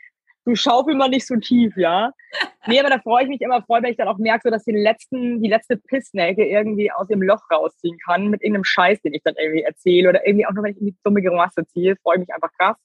[0.48, 2.10] Du schaufel mal nicht so tief, ja.
[2.66, 4.64] Nee, aber da freue ich mich immer voll, wenn ich dann auch merke, so, dass
[4.64, 9.12] die letzten, die letzte Pissnäcke irgendwie aus dem Loch rausziehen kann mit irgendeinem Scheiß, den
[9.12, 12.14] ich dann irgendwie erzähle oder irgendwie auch nur, wenn ich irgendwie dumme Grimasse ziehe, freue
[12.14, 12.76] ich mich einfach krass.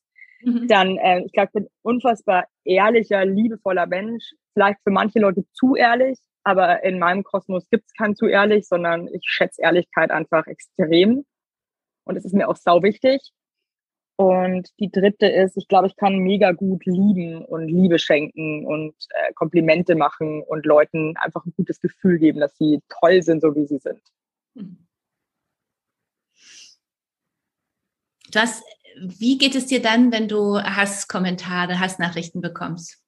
[0.41, 0.67] Mhm.
[0.67, 4.33] Dann, äh, ich glaube, ich bin unfassbar ehrlicher, liebevoller Mensch.
[4.51, 8.67] Vielleicht für manche Leute zu ehrlich, aber in meinem Kosmos gibt es kein zu ehrlich,
[8.67, 11.23] sondern ich schätze Ehrlichkeit einfach extrem.
[12.03, 13.21] Und es ist mir auch sau wichtig.
[14.15, 18.93] Und die dritte ist, ich glaube, ich kann mega gut lieben und Liebe schenken und
[19.09, 23.55] äh, Komplimente machen und Leuten einfach ein gutes Gefühl geben, dass sie toll sind, so
[23.55, 24.01] wie sie sind.
[28.31, 28.63] Du hast,
[28.97, 32.99] wie geht es dir dann, wenn du Hasskommentare, Hassnachrichten bekommst?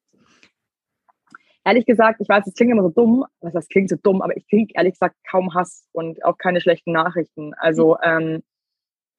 [1.63, 4.37] Ehrlich gesagt, ich weiß, es klingt immer so dumm, was das klingt so dumm, aber
[4.37, 7.53] ich kriege ehrlich gesagt kaum Hass und auch keine schlechten Nachrichten.
[7.55, 8.43] Also ähm,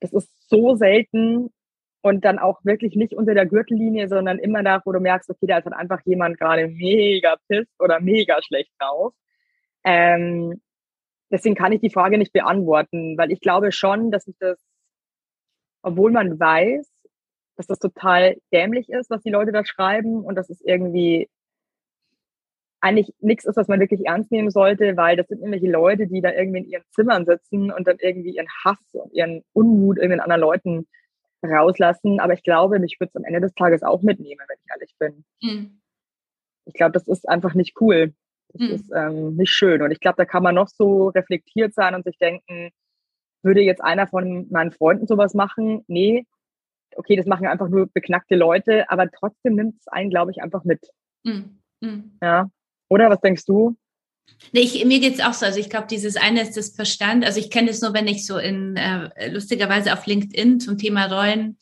[0.01, 1.51] das ist so selten
[2.07, 5.47] und dann auch wirklich nicht unter der Gürtellinie, sondern immer da, wo du merkst, okay,
[5.47, 9.13] da ist halt einfach jemand gerade mega pisst oder mega schlecht drauf.
[9.83, 10.61] Ähm,
[11.33, 14.57] deswegen kann ich die Frage nicht beantworten, weil ich glaube schon, dass ich das,
[15.83, 16.89] obwohl man weiß,
[17.57, 21.29] dass das total dämlich ist, was die Leute da schreiben und dass es irgendwie
[22.81, 26.21] eigentlich nichts ist, was man wirklich ernst nehmen sollte, weil das sind irgendwelche Leute, die
[26.21, 30.21] da irgendwie in ihren Zimmern sitzen und dann irgendwie ihren Hass und ihren Unmut irgendeinen
[30.21, 30.87] anderen Leuten
[31.43, 32.21] rauslassen.
[32.21, 34.95] Aber ich glaube, mich würde es am Ende des Tages auch mitnehmen, wenn ich ehrlich
[34.99, 35.25] bin.
[35.43, 35.81] Mhm.
[36.67, 38.15] Ich glaube, das ist einfach nicht cool.
[38.53, 38.75] Das mhm.
[38.75, 39.83] ist ähm, nicht schön.
[39.83, 42.71] Und ich glaube, da kann man noch so reflektiert sein und sich denken,
[43.43, 45.85] würde jetzt einer von meinen Freunden sowas machen?
[45.87, 46.27] Nee.
[46.97, 50.65] Okay, das machen einfach nur beknackte Leute, aber trotzdem nimmt es einen, glaube ich, einfach
[50.65, 50.81] mit.
[51.25, 51.61] Mhm.
[52.23, 52.49] Ja.
[52.89, 53.77] Oder was denkst du?
[54.53, 55.47] Nee, ich, mir geht's auch so.
[55.47, 57.25] Also ich glaube, dieses eine ist das Verstand.
[57.25, 61.07] Also ich kenne es nur, wenn ich so in äh, lustigerweise auf LinkedIn zum Thema
[61.07, 61.59] Rollen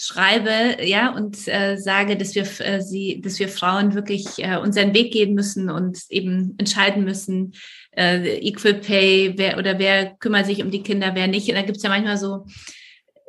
[0.00, 4.94] schreibe, ja, und äh, sage, dass wir äh, sie, dass wir Frauen wirklich äh, unseren
[4.94, 7.54] Weg gehen müssen und eben entscheiden müssen,
[7.96, 11.48] äh, Equal Pay, wer oder wer kümmert sich um die Kinder, wer nicht.
[11.48, 12.46] Und da gibt's ja manchmal so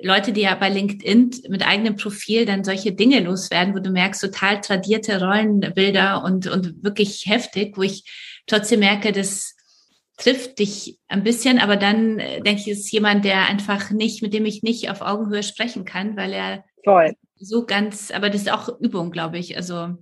[0.02, 4.22] Leute, die ja bei LinkedIn mit eigenem Profil dann solche Dinge loswerden, wo du merkst,
[4.22, 8.04] total tradierte Rollenbilder und, und wirklich heftig, wo ich
[8.50, 9.56] trotzdem merke, das
[10.18, 14.34] trifft dich ein bisschen, aber dann äh, denke ich, ist jemand, der einfach nicht, mit
[14.34, 17.16] dem ich nicht auf Augenhöhe sprechen kann, weil er Voll.
[17.36, 19.56] so ganz, aber das ist auch Übung, glaube ich.
[19.56, 19.96] Also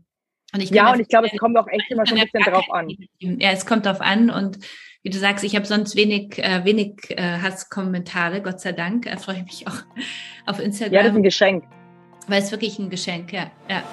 [0.54, 2.72] und ich ja, und ich glaube, es kommt auch echt immer so ein bisschen drauf
[2.72, 2.90] an.
[3.20, 4.58] Ja, es kommt drauf an und
[5.04, 9.06] wie du sagst, ich habe sonst wenig, äh, wenig äh, Hasskommentare, Gott sei Dank.
[9.06, 9.84] Da freue ich mich auch
[10.46, 10.94] auf Instagram.
[10.94, 11.64] Ja, das ist ein Geschenk.
[12.28, 13.52] Weil es wirklich ein Geschenk, ja.
[13.70, 13.84] ja.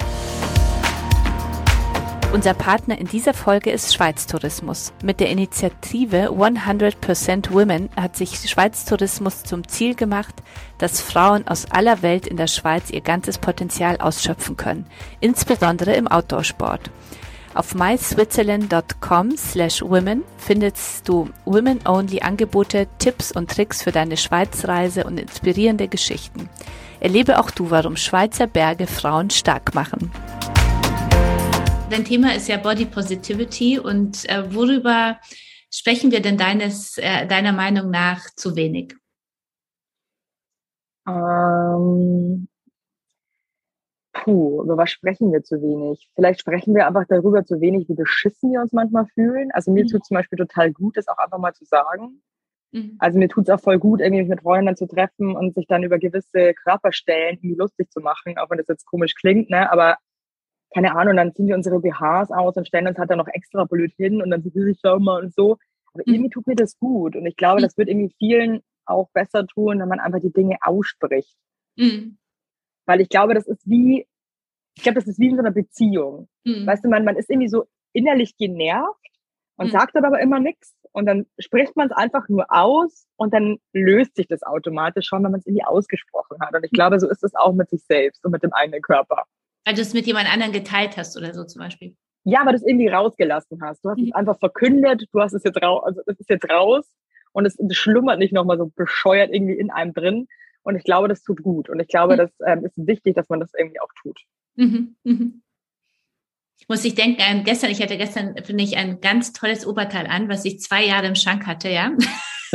[2.35, 4.92] Unser Partner in dieser Folge ist Schweiz Tourismus.
[5.05, 10.35] Mit der Initiative 100% Women hat sich Schweiz Tourismus zum Ziel gemacht,
[10.79, 14.87] dass Frauen aus aller Welt in der Schweiz ihr ganzes Potenzial ausschöpfen können,
[15.20, 16.90] insbesondere im Outdoorsport.
[17.55, 25.87] Auf myswitzerland.com slash women findest du Women-Only-Angebote, Tipps und Tricks für deine Schweizreise und inspirierende
[25.87, 26.49] Geschichten.
[26.99, 30.11] Erlebe auch du, warum Schweizer Berge Frauen stark machen.
[31.90, 35.18] Dein Thema ist ja Body Positivity und äh, worüber
[35.70, 38.94] sprechen wir denn deines, äh, deiner Meinung nach zu wenig?
[41.07, 42.49] Ähm,
[44.12, 46.11] puh, über was sprechen wir zu wenig?
[46.14, 49.51] Vielleicht sprechen wir einfach darüber zu wenig, wie beschissen wir uns manchmal fühlen.
[49.53, 49.88] Also mir mhm.
[49.88, 52.23] tut zum Beispiel total gut, das auch einfach mal zu sagen.
[52.73, 52.97] Mhm.
[52.99, 55.83] Also mir tut es auch voll gut, irgendwie mit Freunden zu treffen und sich dann
[55.83, 59.70] über gewisse Körperstellen irgendwie lustig zu machen, auch wenn das jetzt komisch klingt, ne?
[59.70, 59.99] Aber
[60.74, 63.64] keine Ahnung, dann ziehen wir unsere BHs aus und stellen uns halt dann noch extra
[63.64, 65.56] blöd hin und dann so, ich schau mal und so.
[65.92, 66.14] Aber mhm.
[66.14, 67.14] irgendwie tut mir das gut.
[67.14, 67.64] Und ich glaube, mhm.
[67.64, 71.37] das wird irgendwie vielen auch besser tun, wenn man einfach die Dinge ausspricht.
[71.76, 72.18] Mhm.
[72.87, 74.06] Weil ich glaube, das ist wie,
[74.76, 76.28] ich glaube, das ist wie in so einer Beziehung.
[76.44, 76.66] Mhm.
[76.66, 78.98] Weißt du, man, man ist irgendwie so innerlich genervt
[79.56, 79.70] und mhm.
[79.70, 80.74] sagt dann aber immer nichts.
[80.90, 85.22] Und dann spricht man es einfach nur aus und dann löst sich das automatisch schon,
[85.22, 86.54] wenn man es irgendwie ausgesprochen hat.
[86.54, 86.76] Und ich mhm.
[86.76, 89.24] glaube, so ist es auch mit sich selbst und mit dem eigenen Körper.
[89.64, 91.96] Weil du es mit jemand anderem geteilt hast oder so zum Beispiel.
[92.24, 93.85] Ja, aber das irgendwie rausgelassen hast.
[93.85, 94.07] Du hast mhm.
[94.09, 96.87] es einfach verkündet, du hast es jetzt raus, also es ist jetzt raus
[97.33, 100.27] und es, es schlummert nicht nochmal so bescheuert irgendwie in einem drin.
[100.62, 101.68] Und ich glaube, das tut gut.
[101.68, 102.18] Und ich glaube, mhm.
[102.18, 104.18] das ähm, ist wichtig, dass man das irgendwie auch tut.
[104.57, 104.96] Mhm.
[105.05, 105.42] Mhm.
[106.68, 110.29] Muss ich denken, ähm, gestern, ich hatte gestern, finde ich, ein ganz tolles Oberteil an,
[110.31, 111.92] was ich zwei Jahre im Schrank hatte, ja.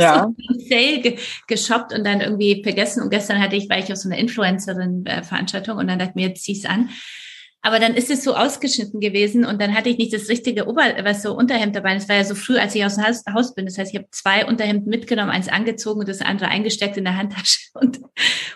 [0.00, 0.32] Ja.
[0.68, 3.02] Sale ge geshoppt und dann irgendwie vergessen.
[3.02, 6.28] Und gestern hatte ich, war ich auf so einer Influencerin-Veranstaltung und dann dachte ich mir,
[6.28, 6.90] jetzt zieh's an.
[7.62, 10.82] Aber dann ist es so ausgeschnitten gewesen und dann hatte ich nicht das richtige Ober,
[11.02, 11.92] was so Unterhemd dabei.
[11.94, 13.66] Das war ja so früh, als ich aus dem Haus, bin.
[13.66, 17.16] Das heißt, ich habe zwei Unterhemden mitgenommen, eins angezogen und das andere eingesteckt in der
[17.16, 17.60] Handtasche.
[17.72, 18.00] Und,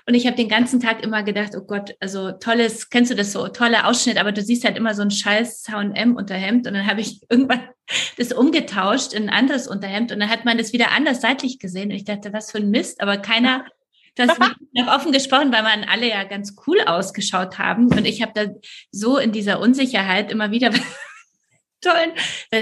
[0.06, 3.32] und ich habe den ganzen Tag immer gedacht, oh Gott, also tolles, kennst du das
[3.32, 6.86] so, toller Ausschnitt, aber du siehst halt immer so ein scheiß H&M Unterhemd und dann
[6.86, 7.60] habe ich irgendwann
[8.18, 11.90] das umgetauscht in ein anderes Unterhemd und dann hat man das wieder anders seitlich gesehen
[11.90, 13.64] und ich dachte, was für ein Mist, aber keiner
[14.14, 14.54] das habe
[14.88, 17.88] offen gesprochen, weil man alle ja ganz cool ausgeschaut haben.
[17.88, 18.52] Und ich habe da
[18.90, 20.70] so in dieser Unsicherheit immer wieder
[21.80, 22.12] tollen,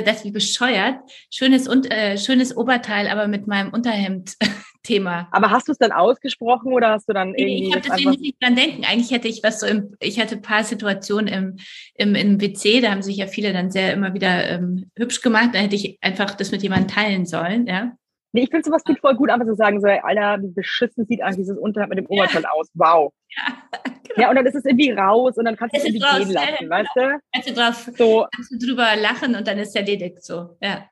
[0.04, 0.98] das wie bescheuert.
[1.30, 4.36] Schönes und äh, schönes Oberteil, aber mit meinem Unterhemd.
[4.82, 5.28] Thema.
[5.30, 7.68] Aber hast du es dann ausgesprochen oder hast du dann irgendwie.
[7.68, 8.84] Ich habe deswegen nicht dran denken.
[8.84, 11.56] Eigentlich hätte ich was so im, ich hatte ein paar Situationen im,
[11.94, 15.50] im, im WC, da haben sich ja viele dann sehr immer wieder ähm, hübsch gemacht.
[15.52, 17.92] Da hätte ich einfach das mit jemandem teilen sollen, ja.
[18.32, 21.22] Nee, ich finde sowas geht voll gut, einfach zu sagen, so, Alter, wie beschissen sieht
[21.22, 22.50] eigentlich dieses Unterhemd mit dem Oberteil ja.
[22.50, 22.70] aus.
[22.74, 23.12] Wow.
[23.28, 23.44] Ja,
[23.84, 24.20] genau.
[24.20, 26.32] ja, und dann ist es irgendwie raus und dann kannst du es irgendwie raus, gehen
[26.32, 27.20] lassen, ja, weißt du?
[27.32, 28.26] Kannst du, drauf, so.
[28.34, 30.86] kannst du drüber lachen und dann ist erledigt so, ja.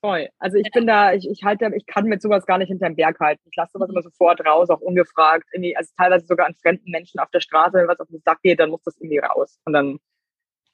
[0.00, 0.28] Voll.
[0.38, 3.20] Also ich bin da, ich, ich halte, ich kann mit sowas gar nicht hinterm Berg
[3.20, 3.42] halten.
[3.50, 5.46] Ich lasse sowas immer sofort raus, auch ungefragt.
[5.52, 8.40] Irgendwie, also teilweise sogar an fremden Menschen auf der Straße, wenn was auf den Sack
[8.42, 9.58] geht, dann muss das irgendwie raus.
[9.64, 9.98] Und dann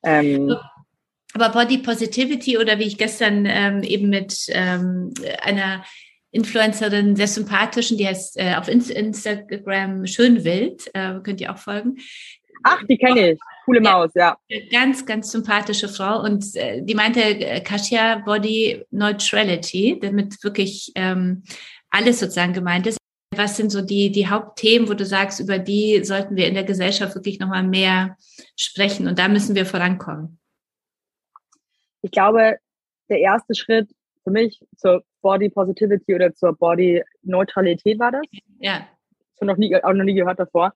[0.05, 0.57] ähm,
[1.37, 5.85] aber Body Positivity oder wie ich gestern ähm, eben mit ähm, einer
[6.31, 11.99] Influencerin, sehr sympathischen, die heißt äh, auf Instagram Schönwild, äh, könnt ihr auch folgen.
[12.64, 13.40] Ach, die kenne ich.
[13.66, 14.38] Coole Maus, ja.
[14.70, 16.22] Ganz, ganz sympathische Frau.
[16.22, 21.42] Und äh, die meinte äh, Kasia Body Neutrality, damit wirklich ähm,
[21.90, 22.96] alles sozusagen gemeint ist.
[23.35, 26.64] Was sind so die, die Hauptthemen, wo du sagst, über die sollten wir in der
[26.64, 28.16] Gesellschaft wirklich nochmal mehr
[28.57, 30.38] sprechen und da müssen wir vorankommen?
[32.07, 32.59] Ich glaube,
[33.09, 33.90] der erste Schritt
[34.23, 38.23] für mich zur Body Positivity oder zur Body Neutralität war das.
[38.61, 38.87] Ja.
[39.19, 40.73] Das habe noch nie, auch noch nie gehört davor.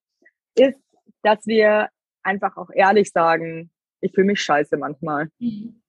[0.57, 0.77] Ist,
[1.23, 1.89] dass wir
[2.25, 5.29] einfach auch ehrlich sagen, ich fühle mich scheiße manchmal.
[5.39, 5.81] Mhm.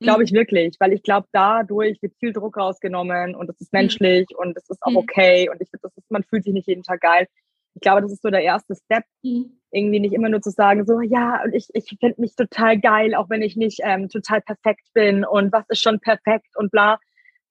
[0.00, 3.80] Glaube ich wirklich, weil ich glaube, dadurch wird viel Druck rausgenommen und das ist mhm.
[3.80, 4.38] menschlich mhm.
[4.38, 4.96] und das ist auch mhm.
[4.98, 7.28] okay und ich finde, das ist, man fühlt sich nicht jeden Tag geil.
[7.78, 10.86] Ich glaube, das ist so der erste Step, mhm irgendwie nicht immer nur zu sagen,
[10.86, 14.40] so, ja, und ich, ich finde mich total geil, auch wenn ich nicht ähm, total
[14.40, 16.98] perfekt bin und was ist schon perfekt und bla.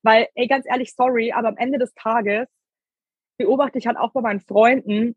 [0.03, 2.47] Weil, ey, ganz ehrlich, sorry, aber am Ende des Tages
[3.37, 5.15] beobachte ich halt auch bei meinen Freunden,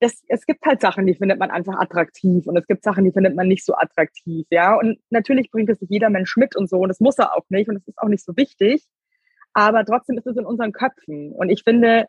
[0.00, 3.12] das, es gibt halt Sachen, die findet man einfach attraktiv und es gibt Sachen, die
[3.12, 4.74] findet man nicht so attraktiv, ja.
[4.76, 7.44] Und natürlich bringt es sich jeder Mensch mit und so und das muss er auch
[7.50, 8.84] nicht und es ist auch nicht so wichtig.
[9.54, 11.32] Aber trotzdem ist es in unseren Köpfen.
[11.32, 12.06] Und ich finde,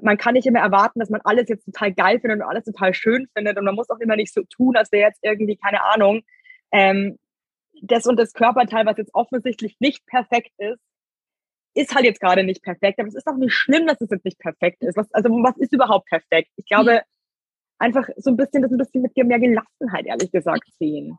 [0.00, 2.94] man kann nicht immer erwarten, dass man alles jetzt total geil findet und alles total
[2.94, 3.58] schön findet.
[3.58, 6.22] Und man muss auch immer nicht so tun, als wäre jetzt irgendwie, keine Ahnung,
[6.72, 7.18] ähm,
[7.82, 10.80] das und das Körperteil, was jetzt offensichtlich nicht perfekt ist,
[11.74, 12.98] ist halt jetzt gerade nicht perfekt.
[12.98, 14.96] Aber es ist auch nicht schlimm, dass es jetzt nicht perfekt ist.
[14.96, 16.50] Was, also was ist überhaupt perfekt?
[16.56, 17.02] Ich glaube,
[17.78, 21.18] einfach so ein bisschen das ein bisschen mit mehr Gelassenheit, ehrlich gesagt, sehen.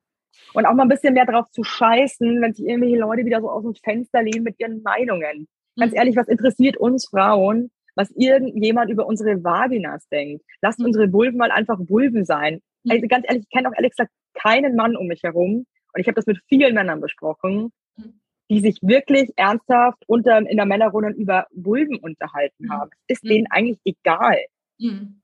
[0.53, 3.49] Und auch mal ein bisschen mehr drauf zu scheißen, wenn sich irgendwelche Leute wieder so
[3.49, 5.47] aus dem Fenster lehnen mit ihren Meinungen.
[5.77, 5.97] Ganz mhm.
[5.97, 10.45] ehrlich, was interessiert uns Frauen, was irgendjemand über unsere Vaginas denkt.
[10.62, 10.86] Lasst mhm.
[10.86, 12.62] unsere Vulven mal einfach Vulven sein.
[12.83, 12.91] Mhm.
[12.91, 15.65] Also ganz ehrlich, ich kenne auch ehrlich gesagt keinen Mann um mich herum.
[15.93, 18.21] Und ich habe das mit vielen Männern besprochen, mhm.
[18.51, 22.91] die sich wirklich ernsthaft unter, in der Männerrunde über Vulven unterhalten haben.
[23.07, 23.29] ist mhm.
[23.29, 24.38] denen eigentlich egal.
[24.77, 25.21] Mhm.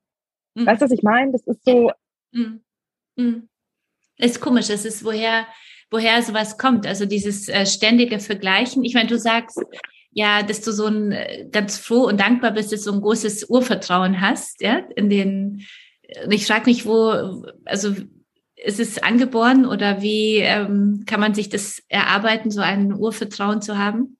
[0.55, 1.31] Weißt du, was ich meine?
[1.31, 1.91] Das ist so.
[4.17, 4.67] Ist komisch.
[4.67, 5.45] Das ist, woher,
[5.91, 6.87] woher sowas kommt.
[6.87, 8.83] Also dieses äh, ständige Vergleichen.
[8.83, 9.63] Ich meine, du sagst,
[10.13, 13.49] ja, dass du so ein äh, ganz froh und dankbar bist, dass du ein großes
[13.49, 15.63] Urvertrauen hast, ja, in den,
[16.29, 17.93] ich frage mich, wo, also
[18.55, 23.77] ist es angeboren oder wie ähm, kann man sich das erarbeiten, so ein Urvertrauen zu
[23.77, 24.17] haben?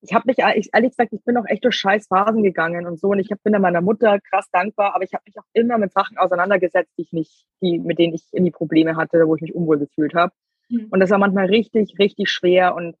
[0.00, 2.98] Ich habe mich, ich, ehrlich gesagt, ich bin auch echt durch scheiß Phasen gegangen und
[2.98, 5.46] so und ich hab, bin da meiner Mutter krass dankbar, aber ich habe mich auch
[5.52, 9.28] immer mit Sachen auseinandergesetzt, die ich nicht, die, mit denen ich in die Probleme hatte,
[9.28, 10.32] wo ich mich unwohl gefühlt habe.
[10.70, 10.88] Mhm.
[10.90, 12.96] Und das war manchmal richtig, richtig schwer und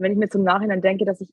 [0.00, 1.28] wenn ich mir zum Nachhinein denke, dass ich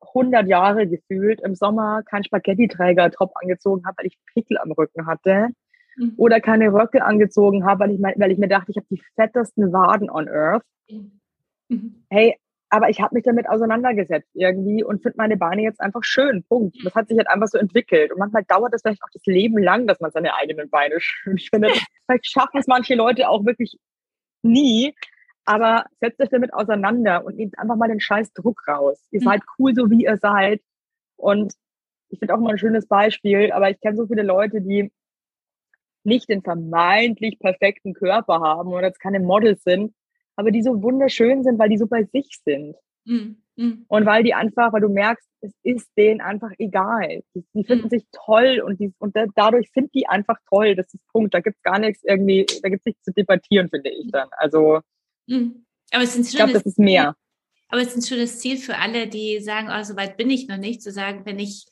[0.00, 5.48] 100 Jahre gefühlt im Sommer keinen Spaghetti-Träger-Top angezogen habe, weil ich Pickel am Rücken hatte.
[5.96, 6.14] Mhm.
[6.16, 9.72] Oder keine Röcke angezogen habe, weil ich, weil ich mir dachte, ich habe die fettesten
[9.72, 10.64] Waden on Earth.
[10.88, 12.04] Mhm.
[12.10, 12.36] Hey,
[12.72, 16.42] aber ich habe mich damit auseinandergesetzt irgendwie und finde meine Beine jetzt einfach schön.
[16.44, 16.76] Punkt.
[16.84, 18.10] Das hat sich halt einfach so entwickelt.
[18.10, 21.38] Und manchmal dauert es vielleicht auch das Leben lang, dass man seine eigenen Beine schön
[21.38, 21.72] findet.
[22.06, 23.76] vielleicht schaffen es manche Leute auch wirklich
[24.42, 24.94] nie.
[25.44, 28.98] Aber setzt euch damit auseinander und nehmt einfach mal den scheiß Druck raus.
[29.10, 29.24] Ihr mhm.
[29.24, 30.62] seid cool, so wie ihr seid.
[31.16, 31.54] Und
[32.08, 34.92] ich finde auch mal ein schönes Beispiel, aber ich kenne so viele Leute, die
[36.04, 39.94] nicht den vermeintlich perfekten Körper haben oder jetzt keine Models sind,
[40.36, 42.76] aber die so wunderschön sind, weil die so bei sich sind.
[43.04, 43.42] Mhm.
[43.56, 43.84] Mhm.
[43.88, 47.22] Und weil die einfach, weil du merkst, es ist denen einfach egal.
[47.34, 47.90] Die, die finden mhm.
[47.90, 50.74] sich toll und, die, und da, dadurch sind die einfach toll.
[50.74, 51.34] Das ist Punkt.
[51.34, 54.28] Da gibt's gar nichts irgendwie, da gibt's nichts zu debattieren, finde ich dann.
[54.32, 54.80] Also
[55.26, 55.64] Mhm.
[55.90, 57.14] Aber es ist ich glaube, das ist mehr.
[57.68, 60.46] Aber es ist ein schönes Ziel für alle, die sagen, oh, so weit bin ich
[60.46, 61.66] noch nicht, zu sagen, wenn ich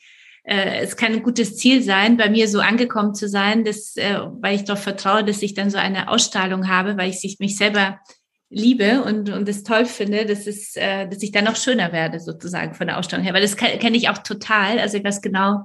[0.45, 4.19] äh, es kann ein gutes Ziel sein, bei mir so angekommen zu sein, dass, äh,
[4.41, 8.01] weil ich darauf vertraue, dass ich dann so eine Ausstrahlung habe, weil ich mich selber
[8.49, 12.19] liebe und, und es toll finde, dass, es, äh, dass ich dann noch schöner werde,
[12.19, 13.35] sozusagen von der Ausstrahlung her.
[13.35, 14.79] Weil das kenne ich auch total.
[14.79, 15.65] Also ich weiß genau,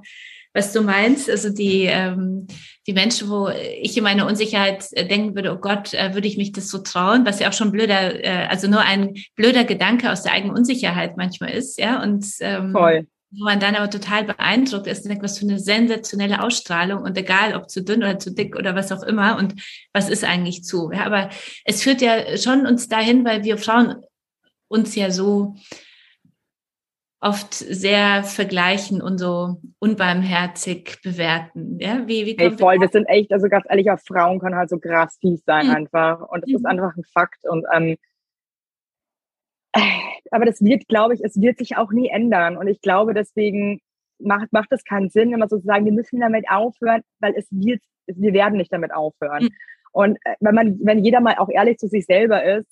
[0.56, 1.28] was du meinst.
[1.28, 2.46] Also die, ähm,
[2.86, 6.38] die Menschen, wo ich in meiner Unsicherheit äh, denken würde, oh Gott, äh, würde ich
[6.38, 10.10] mich das so trauen, was ja auch schon blöder, äh, also nur ein blöder Gedanke
[10.10, 12.02] aus der eigenen Unsicherheit manchmal ist, ja.
[12.02, 13.06] Und ähm, Voll.
[13.32, 17.18] wo man dann aber total beeindruckt ist und denkt, was für eine sensationelle Ausstrahlung und
[17.18, 19.54] egal, ob zu dünn oder zu dick oder was auch immer und
[19.92, 20.90] was ist eigentlich zu.
[20.90, 21.28] Ja, aber
[21.66, 23.96] es führt ja schon uns dahin, weil wir Frauen
[24.68, 25.54] uns ja so
[27.26, 31.78] oft sehr vergleichen und so unbarmherzig bewerten.
[31.80, 34.70] Ja, wie, wie hey, voll, das sind echt, also ganz ehrlich, auch Frauen können halt
[34.70, 35.74] so krass fies sein mhm.
[35.74, 36.20] einfach.
[36.28, 36.56] Und das mhm.
[36.56, 37.44] ist einfach ein Fakt.
[37.44, 37.96] Und ähm,
[40.30, 42.56] aber das wird, glaube ich, es wird sich auch nie ändern.
[42.56, 43.80] Und ich glaube, deswegen
[44.18, 47.46] macht, macht es keinen Sinn, immer so zu sagen, wir müssen damit aufhören, weil es
[47.50, 49.44] wird, wir werden nicht damit aufhören.
[49.44, 49.54] Mhm.
[49.92, 52.68] Und äh, wenn man, wenn jeder mal auch ehrlich zu sich selber ist,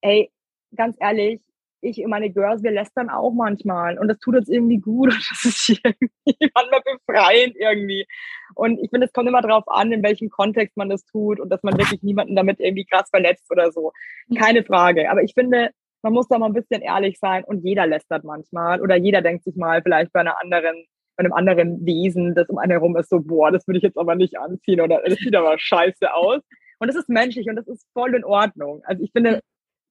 [0.00, 0.30] ey,
[0.74, 1.40] ganz ehrlich,
[1.84, 5.30] ich und meine Girls, wir lästern auch manchmal und das tut uns irgendwie gut und
[5.30, 8.06] das ist irgendwie manchmal befreiend irgendwie.
[8.54, 11.50] Und ich finde, es kommt immer darauf an, in welchem Kontext man das tut und
[11.50, 13.92] dass man wirklich niemanden damit irgendwie krass verletzt oder so.
[14.28, 14.36] Mhm.
[14.36, 15.10] Keine Frage.
[15.10, 15.70] Aber ich finde,
[16.02, 19.44] man muss da mal ein bisschen ehrlich sein und jeder lästert manchmal oder jeder denkt
[19.44, 20.84] sich mal vielleicht bei einer anderen
[21.16, 23.96] bei einem anderen Wesen, das um einen herum ist, so, boah, das würde ich jetzt
[23.96, 26.40] aber nicht anziehen oder das sieht aber scheiße aus.
[26.80, 28.82] Und das ist menschlich und das ist voll in Ordnung.
[28.84, 29.40] Also ich finde,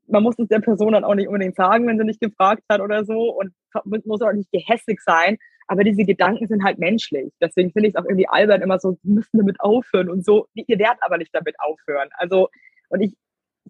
[0.07, 2.81] man muss es der Person dann auch nicht unbedingt sagen, wenn sie nicht gefragt hat
[2.81, 5.37] oder so und muss auch nicht gehässig sein.
[5.67, 7.31] Aber diese Gedanken sind halt menschlich.
[7.41, 10.47] Deswegen finde ich es auch irgendwie albern immer so, sie müssen damit aufhören und so.
[10.53, 12.09] Ihr werdet aber nicht damit aufhören.
[12.17, 12.49] Also,
[12.89, 13.15] und ich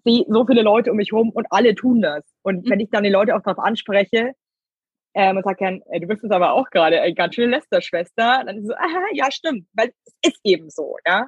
[0.04, 2.24] sehe so viele Leute um mich herum und alle tun das.
[2.42, 2.84] Und wenn mhm.
[2.84, 4.32] ich dann die Leute auch darauf anspreche,
[5.14, 8.58] ähm, und sage ey, du bist es aber auch gerade, ey, ganz schön Lästerschwester, dann
[8.58, 11.20] ist so, aha, ja, stimmt, weil es ist eben so, ja.
[11.20, 11.26] Mhm.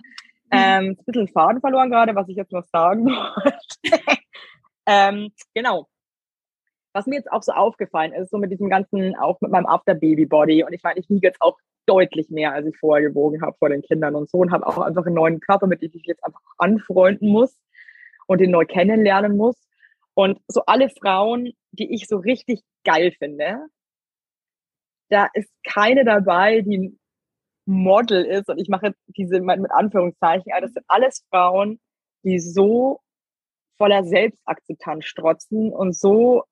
[0.50, 4.18] Ähm, ein bisschen Faden verloren gerade, was ich jetzt noch sagen wollte.
[4.86, 5.88] Ähm, genau.
[6.92, 10.64] Was mir jetzt auch so aufgefallen ist, so mit diesem ganzen, auch mit meinem After-Baby-Body,
[10.64, 13.68] und ich meine, ich wiege jetzt auch deutlich mehr, als ich vorher gewogen habe vor
[13.68, 16.24] den Kindern und so und habe auch einfach einen neuen Körper, mit dem ich jetzt
[16.24, 17.56] einfach anfreunden muss
[18.26, 19.56] und den neu kennenlernen muss.
[20.14, 23.66] Und so alle Frauen, die ich so richtig geil finde,
[25.10, 26.98] da ist keine dabei, die
[27.66, 28.48] Model ist.
[28.48, 31.80] Und ich mache diese mit Anführungszeichen, das sind alles Frauen,
[32.24, 33.00] die so
[33.76, 36.44] voller Selbstakzeptanz strotzen und so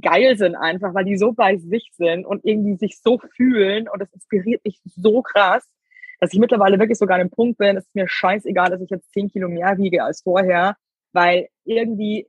[0.00, 4.00] geil sind einfach, weil die so bei sich sind und irgendwie sich so fühlen und
[4.00, 5.68] das inspiriert mich so krass,
[6.20, 8.90] dass ich mittlerweile wirklich sogar an dem Punkt bin, es ist mir scheißegal, dass ich
[8.90, 10.76] jetzt zehn Kilo mehr wiege als vorher,
[11.12, 12.26] weil irgendwie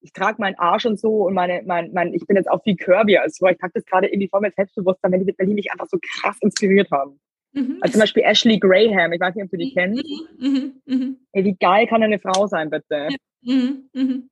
[0.00, 2.76] ich trage meinen Arsch und so und meine, mein, mein, ich bin jetzt auch viel
[2.76, 3.54] curvier als vorher.
[3.54, 5.98] Ich trage das gerade irgendwie voll mit Selbstbewusstsein, wenn die mit Berlin mich einfach so
[6.00, 7.18] krass inspiriert haben.
[7.52, 7.78] Mhm.
[7.80, 9.74] Also zum Beispiel Ashley Graham, ich weiß nicht, ob du die mhm.
[9.74, 10.04] kennst.
[10.38, 10.72] Mhm.
[10.84, 11.16] Mhm.
[11.32, 13.08] Ey, wie geil kann eine Frau sein, bitte?
[13.46, 13.88] Mhm.
[13.92, 14.30] Mhm.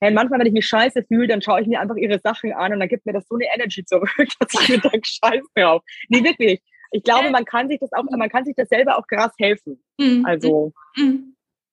[0.00, 2.72] Hey, manchmal, wenn ich mich scheiße fühle, dann schaue ich mir einfach ihre Sachen an
[2.72, 4.10] und dann gibt mir das so eine Energy zurück,
[4.40, 5.82] dass ich mir denke, scheiß drauf.
[6.08, 6.60] Nee, wirklich.
[6.90, 9.82] Ich glaube, man kann sich das auch, man kann sich das selber auch krass helfen.
[10.24, 10.72] Also.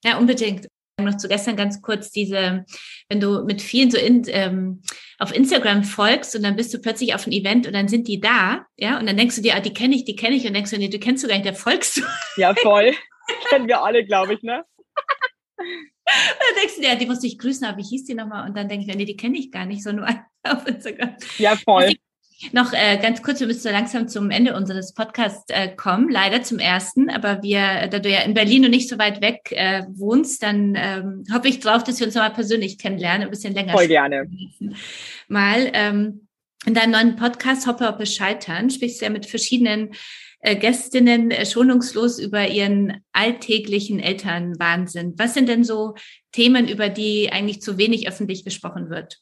[0.03, 0.67] Ja, unbedingt
[1.03, 2.65] noch zu gestern ganz kurz diese,
[3.09, 4.81] wenn du mit vielen so in, ähm,
[5.19, 8.19] auf Instagram folgst und dann bist du plötzlich auf ein Event und dann sind die
[8.19, 10.53] da, ja, und dann denkst du dir, ah, die kenne ich, die kenne ich und
[10.53, 12.01] denkst du, nee, du kennst du gar nicht, der folgst du.
[12.37, 12.93] Ja, voll.
[13.49, 14.63] Kennen wir alle, glaube ich, ne?
[16.39, 18.47] Dann denkst du ja, die musste ich grüßen, aber wie hieß die nochmal?
[18.47, 20.07] Und dann denke ich nee, die kenne ich gar nicht, so nur
[20.43, 21.15] auf Instagram.
[21.37, 21.93] Ja, voll.
[22.53, 26.41] Noch äh, ganz kurz, wir müssen so langsam zum Ende unseres Podcasts äh, kommen, leider
[26.41, 27.09] zum ersten.
[27.09, 30.73] Aber wir, da du ja in Berlin und nicht so weit weg äh, wohnst, dann
[30.75, 33.73] ähm, hoffe ich drauf, dass wir uns nochmal persönlich kennenlernen, ein bisschen länger.
[33.73, 34.27] Voll gerne.
[35.27, 36.27] Mal ähm,
[36.65, 39.91] in deinem neuen Podcast Hoppe Hoppe Scheitern sprichst du ja mit verschiedenen
[40.41, 45.13] Gästinnen äh, schonungslos über ihren alltäglichen Elternwahnsinn.
[45.17, 45.95] Was sind denn so
[46.31, 49.19] Themen, über die eigentlich zu wenig öffentlich gesprochen wird?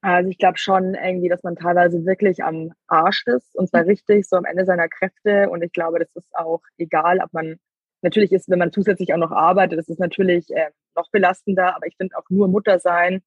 [0.00, 4.28] Also ich glaube schon irgendwie, dass man teilweise wirklich am Arsch ist und zwar richtig
[4.28, 5.50] so am Ende seiner Kräfte.
[5.50, 7.56] Und ich glaube, das ist auch egal, ob man
[8.02, 11.74] natürlich ist, wenn man zusätzlich auch noch arbeitet, das ist natürlich äh, noch belastender.
[11.74, 13.22] Aber ich finde auch nur Mutter sein.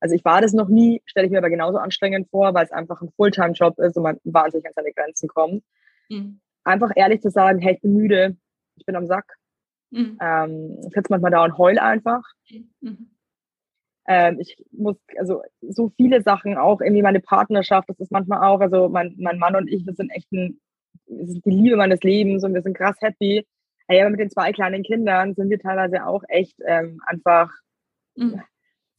[0.00, 2.72] Also ich war das noch nie, stelle ich mir aber genauso anstrengend vor, weil es
[2.72, 5.64] einfach ein Fulltime-Job ist und man wahnsinnig an seine Grenzen kommt.
[6.08, 6.40] Mhm.
[6.64, 8.36] Einfach ehrlich zu sagen, hey, ich bin müde,
[8.76, 9.36] ich bin am Sack.
[9.90, 10.18] Mhm.
[10.20, 12.22] Ähm, ich sitze manchmal da und heul einfach.
[12.80, 13.10] Mhm.
[14.06, 18.60] Ähm, ich muss, also so viele Sachen auch, irgendwie meine Partnerschaft, das ist manchmal auch,
[18.60, 20.60] also mein, mein Mann und ich, wir sind echt ein,
[21.06, 23.46] das ist die Liebe meines Lebens und wir sind krass happy.
[23.86, 27.50] Hey, aber mit den zwei kleinen Kindern sind wir teilweise auch echt ähm, einfach
[28.16, 28.42] mhm.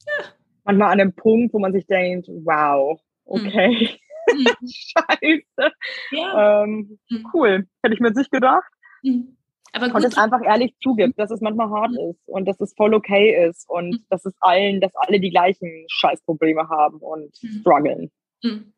[0.06, 0.24] ja.
[0.64, 3.98] manchmal an einem Punkt, wo man sich denkt, wow, okay.
[4.34, 4.46] Mhm.
[4.68, 5.72] Scheiße.
[6.12, 6.62] Ja.
[6.64, 7.26] Ähm, mhm.
[7.32, 7.66] Cool.
[7.82, 8.70] Hätte ich mir jetzt nicht gedacht.
[9.02, 9.36] Mhm.
[9.72, 9.96] Aber gut.
[9.96, 12.10] Und es einfach ehrlich zugibt, dass es manchmal hart mhm.
[12.10, 14.04] ist und dass es voll okay ist und mhm.
[14.08, 17.60] dass es allen, dass alle die gleichen Scheißprobleme haben und mhm.
[17.60, 18.10] strugglen.
[18.42, 18.72] Mhm.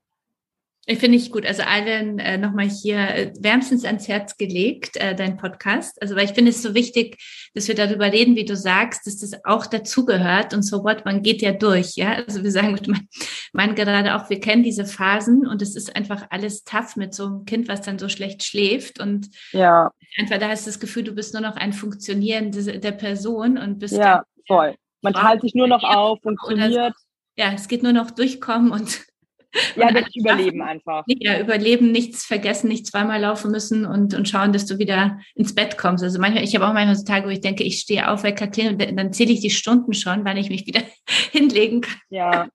[0.85, 1.47] Ich finde ich gut.
[1.47, 6.03] Also allen äh, nochmal hier äh, wärmstens ans Herz gelegt, äh, dein Podcast.
[6.03, 7.22] Also weil ich finde es so wichtig,
[7.55, 11.22] dass wir darüber reden, wie du sagst, dass das auch dazugehört und so what, man
[11.22, 12.14] geht ja durch, ja.
[12.14, 13.09] Also wir sagen mit meinem
[13.53, 17.26] Mann gerade auch, wir kennen diese Phasen und es ist einfach alles tough mit so
[17.26, 19.89] einem Kind, was dann so schlecht schläft und ja.
[20.18, 23.78] einfach da hast du das Gefühl, du bist nur noch ein Funktionieren der Person und
[23.78, 24.74] bist ja voll.
[25.01, 26.95] Man teilt sich nur noch auf, funktioniert.
[26.95, 27.43] So.
[27.43, 29.05] Ja, es geht nur noch durchkommen und
[29.76, 31.05] Ja, das Überleben einfach.
[31.07, 35.55] Ja, überleben, nichts vergessen, nicht zweimal laufen müssen und, und schauen, dass du wieder ins
[35.55, 36.03] Bett kommst.
[36.03, 38.46] Also manchmal, ich habe auch manchmal so Tage, wo ich denke, ich stehe auf, Wecker
[38.46, 40.82] klingelt und dann zähle ich die Stunden schon, wann ich mich wieder
[41.32, 42.00] hinlegen kann.
[42.11, 42.48] Ja.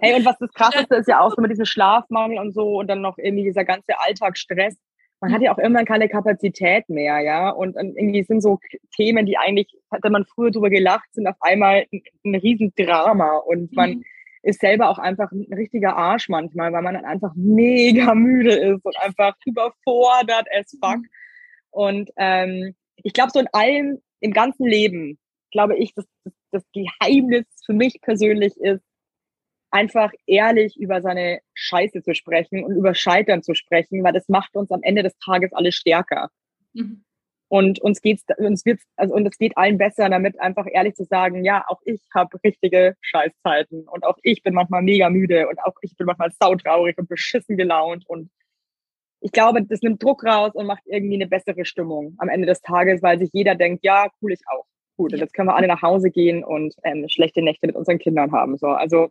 [0.00, 2.88] Hey, und was das Krasseste ist ja auch so mit diesem Schlafmangel und so und
[2.88, 4.76] dann noch irgendwie dieser ganze Alltagsstress.
[5.20, 7.50] Man hat ja auch irgendwann keine Kapazität mehr, ja.
[7.50, 8.58] Und irgendwie sind so
[8.96, 13.72] Themen, die eigentlich, hätte man früher drüber gelacht, sind auf einmal ein, ein Riesendrama und
[13.72, 14.04] man mhm
[14.42, 18.84] ist selber auch einfach ein richtiger Arsch manchmal, weil man dann einfach mega müde ist
[18.84, 20.98] und einfach überfordert as fuck.
[20.98, 21.08] Mhm.
[21.70, 25.18] Und ähm, ich glaube, so in allem, im ganzen Leben,
[25.50, 28.82] glaube ich, dass, dass das Geheimnis für mich persönlich ist,
[29.70, 34.54] einfach ehrlich über seine Scheiße zu sprechen und über Scheitern zu sprechen, weil das macht
[34.54, 36.30] uns am Ende des Tages alle stärker.
[36.74, 37.04] Mhm.
[37.52, 41.04] Und uns geht's, uns wird's, also und es geht allen besser, damit einfach ehrlich zu
[41.04, 45.58] sagen, ja, auch ich habe richtige Scheißzeiten und auch ich bin manchmal mega müde und
[45.62, 48.30] auch ich bin manchmal sautraurig und beschissen gelaunt und
[49.20, 52.62] ich glaube, das nimmt Druck raus und macht irgendwie eine bessere Stimmung am Ende des
[52.62, 54.64] Tages, weil sich jeder denkt, ja, cool, ich auch.
[54.96, 57.98] Gut, und jetzt können wir alle nach Hause gehen und ähm, schlechte Nächte mit unseren
[57.98, 58.56] Kindern haben.
[58.56, 59.10] So, also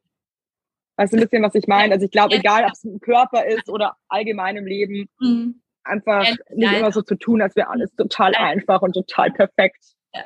[0.95, 1.93] weißt du ein bisschen, was ich meine?
[1.93, 6.25] Also ich glaube, egal, ob es ein Körper ist oder allgemein im Leben, mhm einfach
[6.25, 9.84] ja, nicht immer so zu tun, als wäre alles total einfach und total perfekt.
[10.13, 10.23] Ja.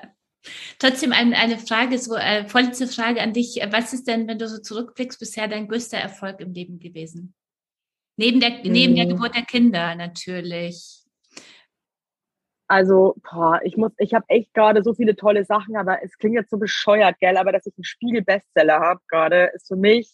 [0.80, 3.60] Trotzdem eine, eine Frage, so äh, vorletzte Frage an dich.
[3.72, 7.34] Was ist denn, wenn du so zurückblickst, bisher dein größter Erfolg im Leben gewesen?
[8.18, 8.72] Neben der, mhm.
[8.72, 9.12] neben der hm.
[9.12, 11.01] Geburt der Kinder natürlich.
[12.68, 16.36] Also, boah, ich muss, ich habe echt gerade so viele tolle Sachen, aber es klingt
[16.36, 17.38] jetzt so bescheuert, gell?
[17.38, 20.10] Aber dass ich einen Spiegel-Bestseller habe gerade, ist für mich.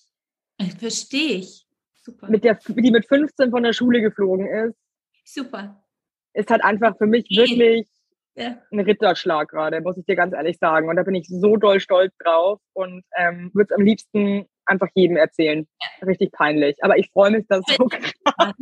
[0.80, 1.66] Verstehe ich.
[2.04, 2.30] Super.
[2.30, 4.76] Mit der, die mit 15 von der Schule geflogen ist,
[5.34, 5.84] Super.
[6.34, 7.88] Ist halt einfach für mich wirklich
[8.36, 8.58] ja.
[8.72, 10.90] ein Ritterschlag gerade, muss ich dir ganz ehrlich sagen.
[10.90, 14.88] Und da bin ich so doll stolz drauf und ähm, würde es am liebsten einfach
[14.94, 15.68] jedem erzählen.
[16.06, 16.78] Richtig peinlich.
[16.82, 18.54] Aber ich freue mich, dass so krass.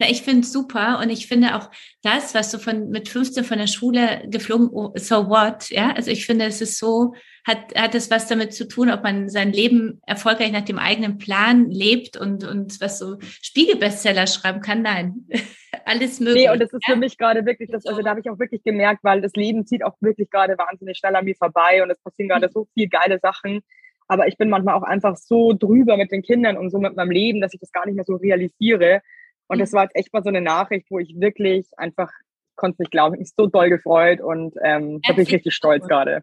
[0.00, 1.70] Ja, ich finde es super und ich finde auch
[2.02, 6.10] das, was du von mit 15 von der Schule geflogen, oh, so what, ja, also
[6.10, 7.14] ich finde, es ist so,
[7.46, 11.18] hat hat es was damit zu tun, ob man sein Leben erfolgreich nach dem eigenen
[11.18, 15.26] Plan lebt und und was so Spiegelbestseller schreiben kann, nein,
[15.84, 16.46] alles möglich.
[16.46, 16.94] Nee, und das ist ja?
[16.94, 19.66] für mich gerade wirklich, das, also da habe ich auch wirklich gemerkt, weil das Leben
[19.66, 22.52] zieht auch wirklich gerade wahnsinnig schnell an mir vorbei und es passieren gerade mhm.
[22.52, 23.60] so viel geile Sachen.
[24.08, 27.12] Aber ich bin manchmal auch einfach so drüber mit den Kindern und so mit meinem
[27.12, 29.02] Leben, dass ich das gar nicht mehr so realisiere.
[29.50, 32.12] Und das war jetzt echt mal so eine Nachricht, wo ich wirklich einfach
[32.54, 35.54] konnte es nicht glauben, ich mich so doll gefreut und ähm, da bin ich richtig
[35.54, 36.22] stolz gerade.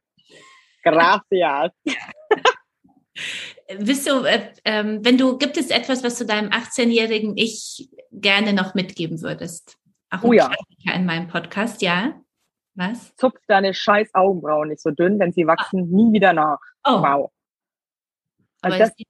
[0.84, 1.72] Gracias.
[3.80, 8.54] Bist du, äh, äh, wenn du, gibt es etwas, was du deinem 18-jährigen Ich gerne
[8.54, 9.78] noch mitgeben würdest?
[10.10, 10.52] Auch oh ja.
[10.96, 12.22] in meinem Podcast, ja.
[12.76, 13.14] Was?
[13.16, 15.96] Zupf deine scheiß Augenbrauen nicht so dünn, denn sie wachsen ah.
[15.96, 16.60] nie wieder nach.
[16.86, 17.02] Oh.
[17.02, 17.32] Wow.
[18.62, 19.08] Also das, ich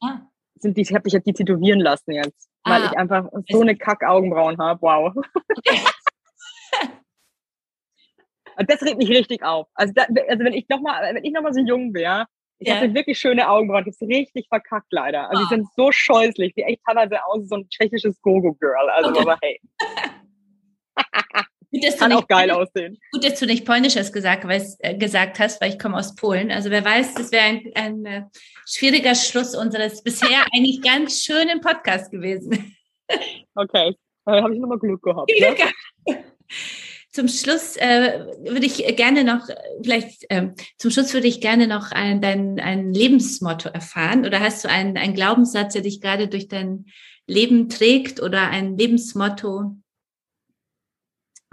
[0.00, 0.22] ah.
[0.62, 3.60] Sind die, ich habe dich jetzt die tätowieren lassen jetzt weil ah, ich einfach so
[3.60, 4.80] eine Kack-Augenbrauen habe.
[4.82, 5.14] Wow.
[5.56, 5.80] Okay.
[8.56, 9.68] Und das regt mich richtig auf.
[9.74, 12.26] Also, da, also wenn ich nochmal, wenn ich noch mal so jung wäre,
[12.58, 12.74] ich ja.
[12.76, 13.84] hatte wirklich schöne Augenbrauen.
[13.86, 15.30] Ich habe richtig verkackt leider.
[15.30, 15.46] Also oh.
[15.46, 18.90] die sind so scheußlich, wie echt teilweise aus so ein tschechisches Gogo-Girl.
[18.90, 19.20] Also okay.
[19.20, 19.60] aber hey.
[21.70, 22.98] Gut, dass Kann auch geil aussehen.
[23.12, 24.46] Gut, dass du nicht Polnisches gesagt,
[24.78, 26.50] äh, gesagt hast, weil ich komme aus Polen.
[26.50, 28.22] Also wer weiß, das wäre ein, ein äh,
[28.66, 32.74] schwieriger Schluss unseres bisher eigentlich ganz schönen Podcasts gewesen.
[33.54, 33.94] Okay,
[34.24, 35.30] da habe ich nochmal Glück gehabt.
[35.38, 36.24] Ne?
[37.10, 39.48] Zum Schluss äh, würde ich gerne noch,
[39.82, 44.24] vielleicht äh, zum Schluss würde ich gerne noch ein, dein ein Lebensmotto erfahren.
[44.24, 46.86] Oder hast du einen, einen Glaubenssatz, der dich gerade durch dein
[47.26, 49.76] Leben trägt oder ein Lebensmotto,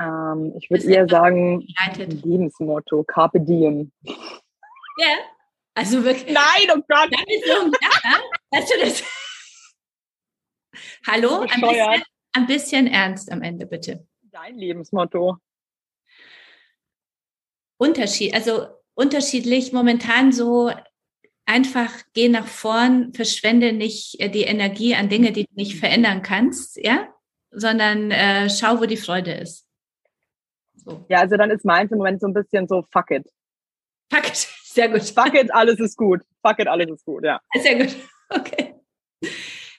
[0.02, 1.68] ähm, ich würde eher sagen,
[1.98, 3.92] Lebensmotto, Carpe Diem.
[4.04, 5.18] Ja,
[5.74, 6.34] also wirklich.
[6.34, 7.12] Nein, oh Gott.
[8.54, 9.04] Hast du das?
[11.08, 11.42] Hallo?
[11.42, 14.08] Ein bisschen, ein bisschen ernst am Ende, bitte.
[14.22, 15.38] Dein Lebensmotto.
[17.78, 20.72] Unterschied, also unterschiedlich, momentan so
[21.46, 26.22] einfach geh nach vorn, verschwende nicht äh, die Energie an Dinge, die du nicht verändern
[26.22, 27.14] kannst, ja,
[27.52, 29.66] sondern äh, schau, wo die Freude ist.
[30.86, 31.06] So.
[31.10, 33.28] Ja, also dann ist meins im Moment so ein bisschen so, fuck it.
[34.12, 35.02] Fuck it, sehr gut.
[35.02, 36.22] Fuck it, alles ist gut.
[36.46, 37.40] Fuck it, alles ist gut, ja.
[37.62, 37.96] Sehr gut,
[38.30, 38.76] okay.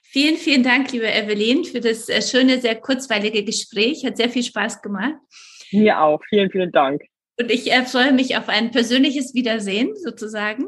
[0.03, 4.05] Vielen, vielen Dank, liebe Evelyn, für das äh, schöne, sehr kurzweilige Gespräch.
[4.05, 5.15] Hat sehr viel Spaß gemacht.
[5.73, 6.23] Mir auch.
[6.31, 7.03] Vielen, vielen Dank.
[7.39, 10.65] Und ich äh, freue mich auf ein persönliches Wiedersehen sozusagen.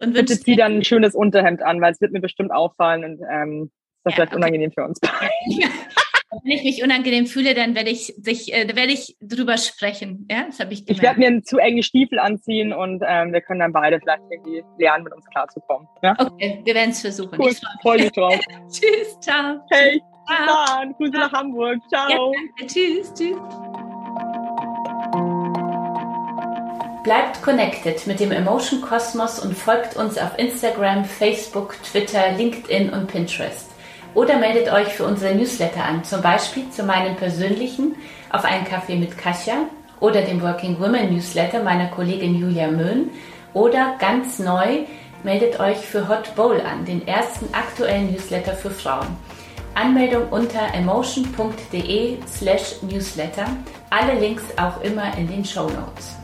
[0.00, 3.20] Und Bitte zieh dann ein schönes Unterhemd an, weil es wird mir bestimmt auffallen und
[3.30, 3.70] ähm,
[4.04, 4.36] das ja, vielleicht okay.
[4.36, 4.98] unangenehm für uns.
[6.30, 10.26] Wenn ich mich unangenehm fühle, dann werde ich sich, äh, werde ich drüber sprechen.
[10.30, 10.98] Ja, das habe ich gemerkt.
[10.98, 14.22] Ich werde mir einen zu enge Stiefel anziehen und ähm, wir können dann beide vielleicht
[14.30, 15.88] irgendwie lernen, mit uns klarzukommen.
[16.02, 16.14] Ja?
[16.18, 17.38] Okay, wir werden es versuchen.
[17.38, 18.38] Cool, ich freue mich drauf.
[18.70, 19.60] Tschüss, ciao.
[19.70, 20.92] Hey, bis dann.
[20.94, 21.78] Grüße nach Hamburg.
[21.88, 22.10] Ciao.
[22.10, 22.74] Ja, danke.
[22.74, 23.36] Tschüss, tschüss.
[27.04, 33.06] Bleibt connected mit dem Emotion Kosmos und folgt uns auf Instagram, Facebook, Twitter, LinkedIn und
[33.06, 33.67] Pinterest.
[34.14, 37.94] Oder meldet euch für unsere Newsletter an, zum Beispiel zu meinem persönlichen
[38.30, 39.56] auf einen Kaffee mit Kasia
[40.00, 43.10] oder dem Working Women Newsletter meiner Kollegin Julia Möhn
[43.52, 44.84] oder ganz neu
[45.22, 49.16] meldet euch für Hot Bowl an, den ersten aktuellen Newsletter für Frauen.
[49.74, 53.46] Anmeldung unter emotion.de slash newsletter.
[53.90, 56.17] Alle Links auch immer in den Show Notes.